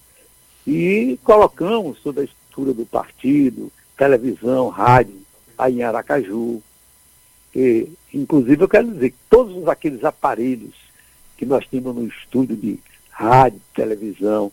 [0.66, 5.16] e colocamos toda a estrutura do partido, televisão, rádio,
[5.58, 6.62] aí em Aracaju.
[7.54, 10.76] E, inclusive, eu quero dizer que todos aqueles aparelhos
[11.36, 12.80] que nós tínhamos no estúdio de
[13.10, 14.52] rádio, televisão,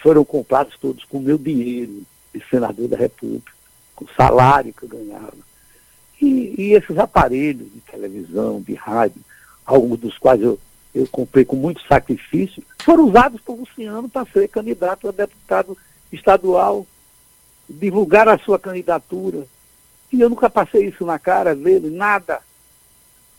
[0.00, 3.52] foram comprados todos com meu dinheiro de senador da República,
[3.96, 5.36] com o salário que eu ganhava.
[6.20, 9.20] E, e, esses aparelhos de televisão, de rádio,
[9.66, 10.58] alguns dos quais eu,
[10.94, 15.76] eu comprei com muito sacrifício, foram usados por Luciano para ser candidato a deputado
[16.12, 16.86] estadual
[17.68, 19.46] divulgar a sua candidatura.
[20.12, 22.40] E eu nunca passei isso na cara dele, nada.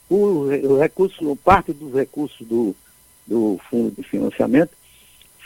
[0.09, 2.75] O, o recurso, parte dos recursos do,
[3.25, 4.71] do fundo de financiamento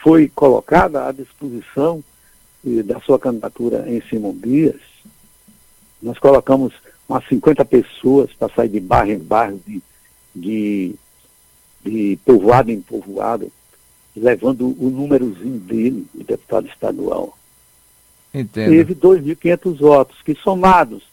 [0.02, 2.04] foi colocada à disposição
[2.66, 4.82] eh, da sua candidatura em Simão Dias.
[6.02, 6.74] Nós colocamos
[7.08, 9.82] umas 50 pessoas para sair de bairro em bairro, de,
[10.36, 10.96] de,
[11.84, 13.52] de povoado em povoado,
[14.16, 17.38] levando o númerozinho dele, o deputado estadual.
[18.34, 18.70] Entendo.
[18.70, 21.04] teve 2.500 votos, que somados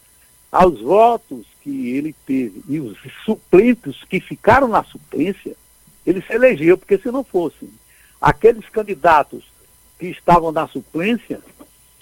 [0.50, 5.56] aos votos que ele teve e os suplentes que ficaram na suplência,
[6.06, 7.68] ele se elegeu, porque se não fossem
[8.20, 9.44] aqueles candidatos
[9.98, 11.40] que estavam na suplência,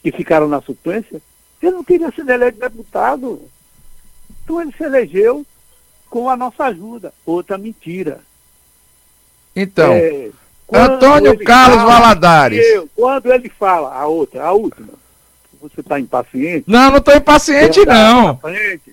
[0.02, 1.22] que ficaram na suplência,
[1.62, 3.40] ele não teria sido eleito deputado.
[4.42, 5.46] Então ele se elegeu
[6.10, 7.12] com a nossa ajuda.
[7.24, 8.20] Outra mentira.
[9.56, 10.30] Então, é,
[10.72, 12.66] Antônio Carlos fala, Valadares.
[12.66, 14.92] Eu, quando ele fala, a outra, a última,
[15.68, 16.64] você está impaciente?
[16.68, 18.38] Não, não estou impaciente, não.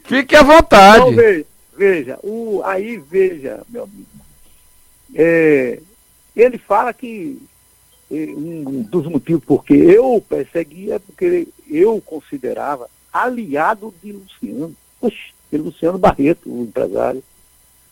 [0.05, 1.01] Fique à vontade.
[1.01, 1.45] Então, veja,
[1.77, 4.05] veja o, aí veja, meu amigo.
[5.13, 5.79] É,
[6.33, 7.41] ele fala que
[8.09, 14.73] é, um dos motivos porque eu perseguia é porque eu considerava aliado de Luciano.
[15.01, 17.21] Oxe, Luciano Barreto, o empresário.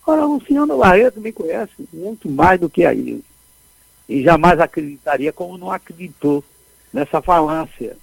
[0.07, 3.23] Ora, Luciano Barreto me conhece muito mais do que a ele.
[4.07, 6.43] E jamais acreditaria como não acreditou
[6.93, 7.97] nessa falácia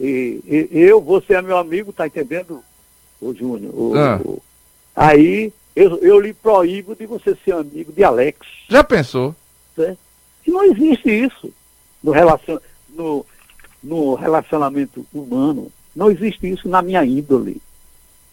[0.00, 0.40] e,
[0.72, 2.62] e, eu, você é meu amigo, tá entendendo,
[3.20, 3.72] o Júnior?
[3.74, 4.20] O, ah.
[4.24, 4.42] o,
[4.94, 8.46] aí eu, eu lhe proíbo de você ser amigo de Alex.
[8.68, 9.34] Já pensou?
[9.76, 9.96] Né?
[10.46, 11.52] E não existe isso
[12.02, 12.58] no, relacion,
[12.90, 13.24] no,
[13.82, 15.70] no relacionamento humano.
[15.94, 17.60] Não existe isso na minha índole.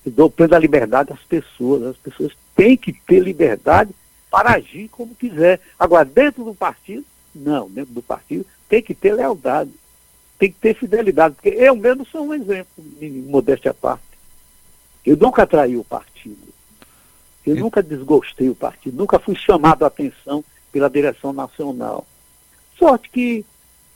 [0.06, 1.84] Eu dou plena liberdade às pessoas.
[1.84, 3.92] As pessoas têm que ter liberdade
[4.30, 5.60] para agir como quiser.
[5.78, 7.70] Agora, dentro do partido, não.
[7.70, 9.72] Dentro do partido tem que ter lealdade
[10.40, 14.04] tem que ter fidelidade, porque eu mesmo sou um exemplo, de modéstia à parte.
[15.06, 16.48] Eu nunca traí o partido.
[17.46, 17.60] Eu e...
[17.60, 22.08] nunca desgostei o partido, nunca fui chamado a atenção pela direção nacional.
[22.78, 23.46] Sorte que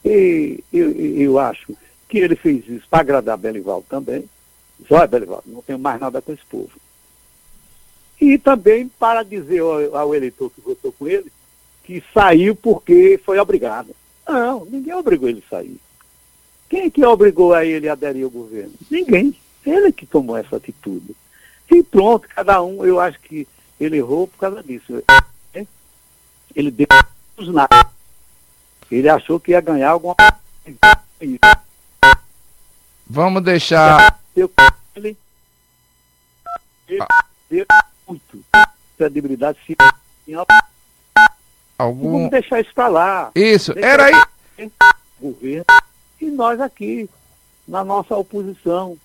[0.04, 1.74] e, eu, eu acho
[2.10, 4.26] que ele fez isso para agradar Belival também.
[4.90, 6.72] Olha, Belival, não tenho mais nada com esse povo.
[8.20, 11.32] E também para dizer ao, ao eleitor que votou com ele,
[11.84, 13.96] que saiu porque foi obrigado.
[14.28, 15.80] Não, ninguém obrigou ele a sair.
[16.74, 18.74] Quem que obrigou a ele a aderir ao governo?
[18.90, 19.38] Ninguém.
[19.64, 21.16] Ele que tomou essa atitude.
[21.70, 23.48] E pronto, cada um, eu acho que
[23.80, 25.04] ele errou por causa disso.
[26.56, 26.88] Ele deu
[27.38, 27.88] nada.
[28.90, 31.40] Ele achou que ia ganhar alguma coisa.
[33.06, 34.20] Vamos deixar.
[34.36, 35.16] Ele,
[36.88, 37.06] ele
[37.52, 37.66] deu
[38.08, 38.44] muito
[38.98, 39.78] credibilidade se
[41.78, 42.14] algum.
[42.14, 43.32] Vamos deixar isso para lá.
[43.36, 44.06] Isso, Deixa era
[44.58, 44.72] aí.
[45.22, 45.66] Governo
[46.28, 47.10] e nós aqui,
[47.68, 48.98] na nossa oposição.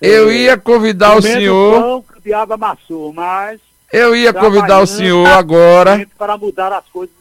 [0.00, 1.80] Eu É, ia convidar o senhor.
[1.82, 3.60] pão que o diabo amassou, mas
[3.92, 6.06] Eu ia convidar o senhor agora.
[6.16, 7.14] para mudar as coisas.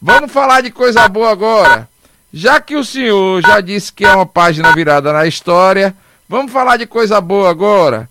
[0.00, 1.88] Vamos falar de coisa boa agora.
[2.32, 5.94] Já que o senhor já disse que é uma página virada na história,
[6.28, 8.08] vamos falar de coisa boa agora.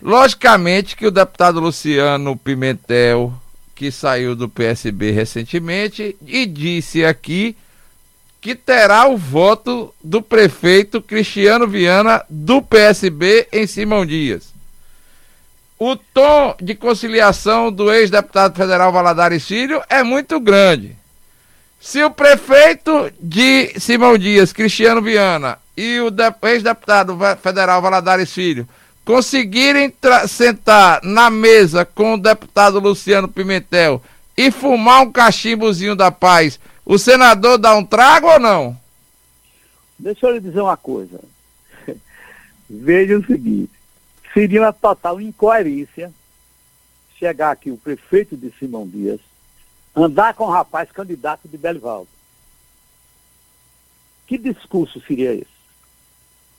[0.00, 3.32] Logicamente que o deputado Luciano Pimentel,
[3.74, 7.56] que saiu do PSB recentemente, e disse aqui
[8.46, 14.54] que terá o voto do prefeito Cristiano Viana do PSB em Simão Dias.
[15.76, 20.94] O tom de conciliação do ex-deputado federal Valadares Filho é muito grande.
[21.80, 28.64] Se o prefeito de Simão Dias, Cristiano Viana, e o de- ex-deputado federal Valadares Filho
[29.04, 29.92] conseguirem
[30.28, 34.00] sentar na mesa com o deputado Luciano Pimentel
[34.36, 38.80] e fumar um cachimbozinho da paz, o senador dá um trago ou não?
[39.98, 41.20] Deixa eu lhe dizer uma coisa.
[42.70, 43.72] Veja o seguinte,
[44.32, 46.12] seria uma total incoerência
[47.18, 49.18] chegar aqui o prefeito de Simão Dias,
[49.96, 52.08] andar com o rapaz candidato de Belivaldo.
[54.26, 55.56] Que discurso seria esse?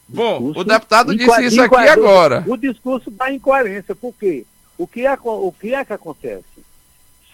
[0.10, 2.44] Bom, Discurso o deputado disse isso aqui agora.
[2.48, 4.46] O discurso da incoerência, por quê?
[4.78, 6.46] O que é, o que, é que acontece?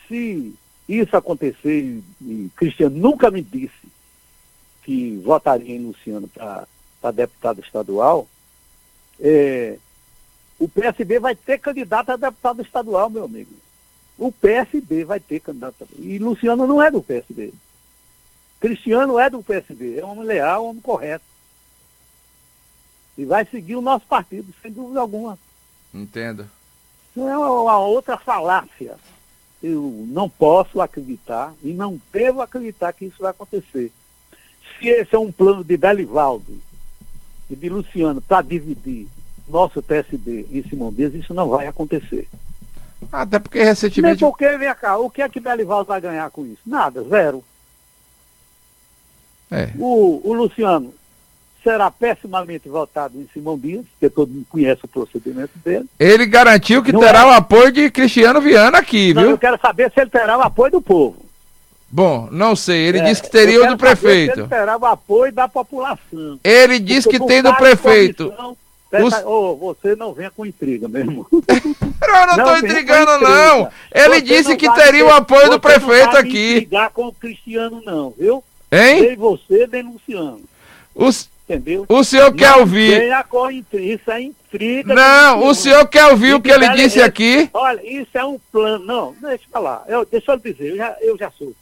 [0.08, 0.54] Se
[0.88, 3.88] isso acontecer, e, Cristiano nunca me disse
[4.84, 8.28] que votaria em Luciano para deputado estadual,
[9.20, 9.78] é,
[10.60, 13.52] o PSB vai ter candidato a deputado estadual, meu amigo.
[14.18, 15.88] O PSB vai ter candidato.
[15.98, 17.54] E Luciano não é do PSB.
[18.60, 20.00] Cristiano é do PSB.
[20.00, 21.26] É um homem leal, um homem correto.
[23.18, 25.38] E vai seguir o nosso partido, sem dúvida alguma.
[25.94, 26.50] Entendo.
[27.16, 28.98] Não é uma, uma outra falácia.
[29.64, 33.94] Eu não posso acreditar e não devo acreditar que isso vai acontecer.
[34.78, 36.62] Se esse é um plano de Belivaldo
[37.50, 39.08] e de Luciano para dividir
[39.48, 42.28] nosso PSB em Simão Dias, isso não vai acontecer.
[43.12, 44.20] Até porque Nem recentemente.
[44.20, 46.62] porque, vem cá, o que é que Belivaldo vai ganhar com isso?
[46.66, 47.44] Nada, zero.
[49.50, 49.72] É.
[49.78, 50.94] O, o Luciano
[51.64, 55.86] será pessimamente votado em Simão Dias, porque todo mundo conhece o procedimento dele.
[56.00, 59.32] Ele garantiu que Não terá é- o apoio de Cristiano Viana aqui, Não, viu?
[59.32, 61.18] eu quero saber se ele terá o apoio do povo.
[61.90, 62.88] Bom, não sei.
[62.88, 64.40] Ele É, disse que teria o do prefeito.
[64.42, 66.40] Ele terá o apoio da população.
[66.44, 68.32] Ele disse que tem do prefeito.
[68.32, 68.58] comissão,
[68.96, 71.26] Os- ô, você não venha com intriga mesmo.
[71.32, 73.70] Eu não, Não venha intrigando, não.
[73.92, 76.70] Ele Você disse não que teria o ter- apoio do você não prefeito vai aqui.
[76.94, 78.44] com o Cristiano, não, viu?
[78.72, 79.02] Hein?
[79.02, 80.42] Nem você, nem Luciano.
[81.48, 81.86] O, Entendeu?
[81.90, 83.02] o senhor quer não ouvir.
[83.30, 83.94] com intriga.
[83.94, 84.94] Isso é intriga.
[84.94, 87.50] Não, o senhor quer ouvir o que ele disse é- aqui?
[87.54, 88.86] Olha, isso é um plano.
[88.86, 89.84] Não, deixa eu falar.
[89.88, 91.56] Eu, deixa eu dizer, eu já, eu já disso.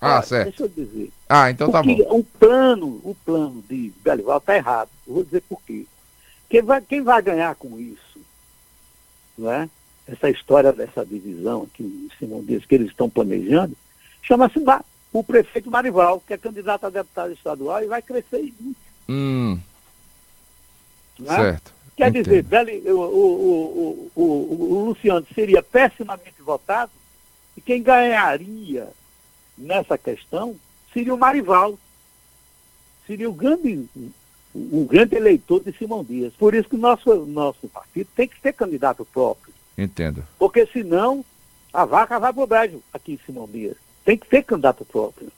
[0.00, 0.44] Ah, Olha, certo.
[0.48, 1.10] Deixa eu dizer.
[1.28, 1.94] Ah, então tá bom.
[1.94, 4.88] Porque o plano, o plano de Belival está errado.
[5.06, 5.84] Eu vou dizer por quê.
[6.48, 8.18] Quem vai, quem vai ganhar com isso,
[9.36, 9.68] não é?
[10.08, 13.76] essa história dessa divisão aqui em Simão Dias que eles estão planejando,
[14.22, 18.89] chama-se Ma- o prefeito Marival, que é candidato a deputado estadual e vai crescer muito.
[19.12, 19.58] Hum,
[21.18, 21.36] Não é?
[21.36, 21.72] certo.
[21.96, 22.24] Quer Entendo.
[22.24, 26.90] dizer, Beli- o, o, o, o, o Luciano seria pessimamente votado
[27.56, 28.88] e quem ganharia
[29.58, 30.56] nessa questão
[30.94, 31.78] seria o Marival.
[33.06, 33.86] Seria o grande,
[34.54, 36.32] o grande eleitor de Simão Dias.
[36.34, 39.52] Por isso que o nosso, nosso partido tem que ter candidato próprio.
[39.76, 40.24] Entendo.
[40.38, 41.24] Porque senão
[41.72, 43.76] a vaca vai pro brejo aqui em Simão Dias.
[44.04, 45.30] Tem que ter candidato próprio.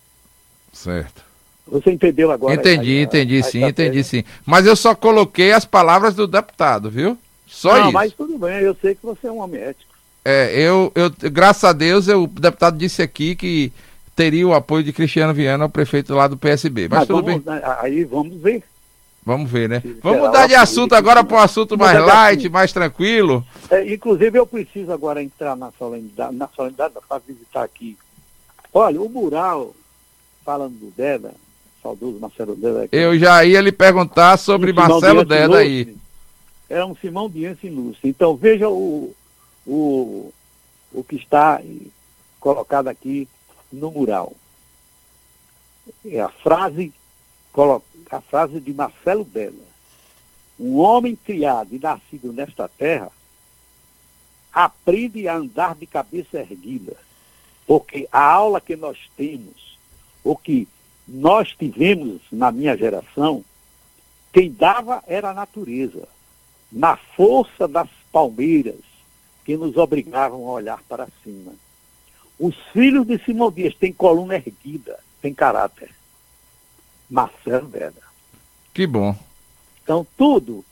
[0.72, 1.24] Certo.
[1.66, 2.54] Você entendeu agora?
[2.54, 3.68] entendi, a- entendi a sim, estratégia?
[3.90, 4.24] entendi sim.
[4.44, 7.16] Mas eu só coloquei as palavras do deputado, viu?
[7.46, 7.92] Só Não, isso.
[7.92, 9.92] mas tudo bem, eu sei que você é um homem ético.
[10.24, 13.72] É, eu, eu, graças a Deus, eu- o deputado disse aqui que
[14.14, 16.88] teria o apoio de Cristiano Viana, o prefeito lá do PSB.
[16.88, 18.62] Mas, Mas tudo vamos, bem, aí vamos ver.
[19.24, 19.80] vamos ver, né?
[19.80, 22.52] Se Vamos mudar de assunto agora para um assunto mais light, assunto.
[22.52, 23.44] mais tranquilo.
[23.70, 27.96] É, inclusive, eu preciso agora entrar na solenidade, na solenidade para visitar aqui.
[28.72, 29.74] Olha, o mural,
[30.44, 31.34] falando do Deda,
[31.82, 32.84] saudoso Marcelo Deda.
[32.84, 35.96] aqui, Eu já ia lhe perguntar sobre um Marcelo Deda Ilustre, aí.
[36.70, 38.08] É um Simão Dias Ilustre.
[38.08, 39.14] Então, veja o,
[39.66, 40.32] o,
[40.92, 41.60] o que está
[42.38, 43.28] colocado aqui
[43.72, 44.32] no mural.
[46.04, 46.92] É a frase,
[48.10, 49.72] a frase de Marcelo Bella.
[50.58, 53.10] Um homem criado e nascido nesta terra
[54.52, 56.94] aprende a andar de cabeça erguida,
[57.66, 59.78] porque a aula que nós temos,
[60.22, 60.68] o que
[61.07, 63.44] nós tivemos na minha geração,
[64.32, 66.09] quem dava era a natureza,
[66.70, 68.80] na força das palmeiras
[69.44, 71.53] que nos obrigavam a olhar para cima.
[72.38, 75.90] Os filhos de Simão Dias têm coluna erguida, têm caráter.
[77.11, 77.92] Marcelo Vera.
[78.72, 79.14] Que bom.
[79.82, 80.64] Então, tudo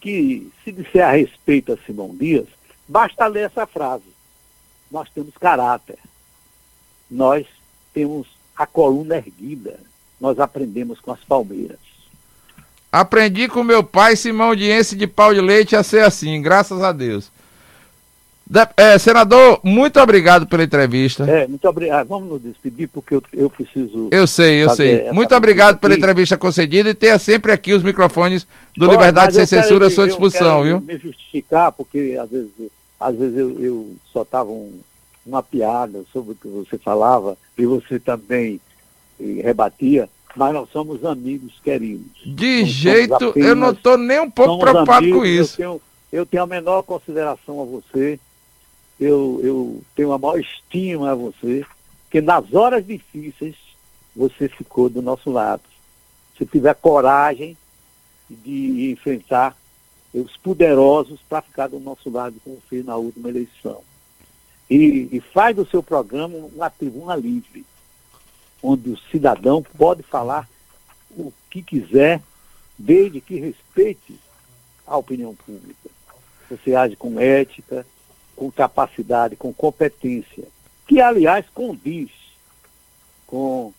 [0.00, 2.46] que se disser a respeito a Simão Dias,
[2.88, 4.04] basta ler essa frase.
[4.90, 5.98] Nós temos caráter.
[7.10, 7.46] Nós
[7.92, 9.78] temos a coluna erguida.
[10.20, 11.78] Nós aprendemos com as palmeiras.
[12.90, 16.92] Aprendi com meu pai, Simão Diense de Pau de Leite, a ser assim, graças a
[16.92, 17.28] Deus.
[18.46, 21.24] De, é, senador, muito obrigado pela entrevista.
[21.28, 22.00] É, muito obrigado.
[22.00, 24.08] Ah, vamos nos despedir, porque eu, eu preciso.
[24.12, 25.10] Eu sei, eu sei.
[25.12, 28.46] Muito obrigado pela entrevista concedida e tenha sempre aqui os microfones
[28.76, 30.80] do Liberdade Sem Censura à sua disposição, viu?
[30.80, 32.50] me justificar, porque às vezes,
[33.00, 34.78] às vezes eu, eu só estava um,
[35.26, 38.60] uma piada sobre o que você falava e você também
[39.18, 42.10] e, rebatia mas nós somos amigos queridos.
[42.26, 45.52] De jeito, apenas, eu não estou nem um pouco preocupado amigos, com isso.
[45.52, 48.18] Eu tenho, eu tenho a menor consideração a você
[48.98, 51.64] eu, eu tenho a maior estima a você,
[52.10, 53.56] que nas horas difíceis
[54.14, 55.62] você ficou do nosso lado.
[56.38, 57.56] Se tiver coragem
[58.30, 59.56] de enfrentar
[60.12, 63.82] os poderosos para ficar do nosso lado, como fez na última eleição.
[64.68, 67.64] E, e faz do seu programa uma tribuna livre,
[68.62, 70.48] onde o cidadão pode falar
[71.10, 72.22] o que quiser,
[72.78, 74.18] desde que respeite
[74.86, 75.90] a opinião pública.
[76.50, 77.86] Você age com ética,
[78.34, 80.44] com capacidade, com competência,
[80.86, 82.10] que aliás condiz
[83.26, 83.72] com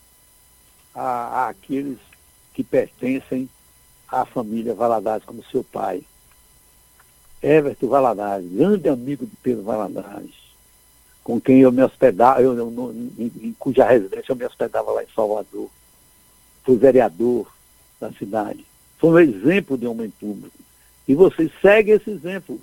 [0.94, 1.98] a, a aqueles
[2.54, 3.48] que pertencem
[4.08, 6.02] à família Valadares, como seu pai.
[7.42, 10.34] Everton Valadares, grande amigo de Pedro Valadares,
[11.26, 15.02] com quem eu me hospedava, eu, eu, em, em, cuja residência eu me hospedava lá
[15.02, 15.68] em Salvador.
[16.62, 17.52] Fui vereador
[18.00, 18.64] da cidade.
[18.96, 20.56] Foi um exemplo de homem público.
[21.08, 22.60] E você segue esse exemplo,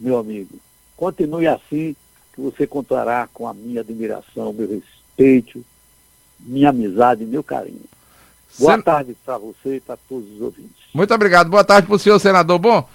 [0.00, 0.58] meu amigo.
[0.96, 1.94] Continue assim,
[2.32, 5.62] que você contará com a minha admiração, meu respeito,
[6.40, 7.84] minha amizade e meu carinho.
[8.58, 8.82] Boa Sen...
[8.84, 10.82] tarde para você e para todos os ouvintes.
[10.94, 11.50] Muito obrigado.
[11.50, 12.58] Boa tarde para o senhor, senador.
[12.58, 12.88] Bom,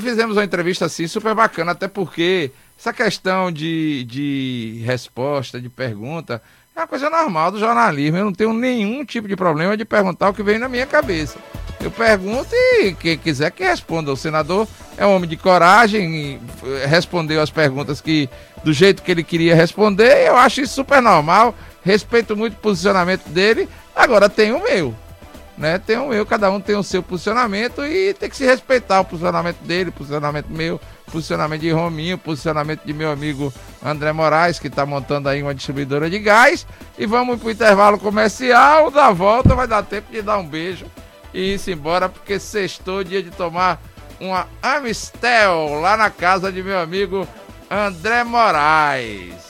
[0.00, 6.40] fizemos uma entrevista assim super bacana, até porque essa questão de, de resposta, de pergunta,
[6.74, 8.16] é uma coisa normal do jornalismo.
[8.16, 11.38] Eu não tenho nenhum tipo de problema de perguntar o que vem na minha cabeça.
[11.80, 14.12] Eu pergunto e quem quiser que responda.
[14.12, 14.66] O senador
[14.96, 18.28] é um homem de coragem eh, respondeu as perguntas que
[18.62, 20.26] do jeito que ele queria responder.
[20.26, 21.54] Eu acho isso super normal.
[21.82, 23.68] Respeito muito o posicionamento dele.
[23.94, 24.94] Agora tem o meu.
[25.58, 25.76] Né?
[25.76, 29.04] Tem o meu, cada um tem o seu posicionamento e tem que se respeitar o
[29.04, 33.52] posicionamento dele, o posicionamento meu, o posicionamento de Rominho, o posicionamento de meu amigo
[33.84, 36.64] André Moraes, que está montando aí uma distribuidora de gás.
[36.96, 38.88] E vamos para o intervalo comercial.
[38.92, 40.86] Da volta vai dar tempo de dar um beijo
[41.34, 43.82] e ir-se embora, porque sextou dia de tomar
[44.20, 47.26] uma Amistel lá na casa de meu amigo
[47.68, 49.47] André Moraes.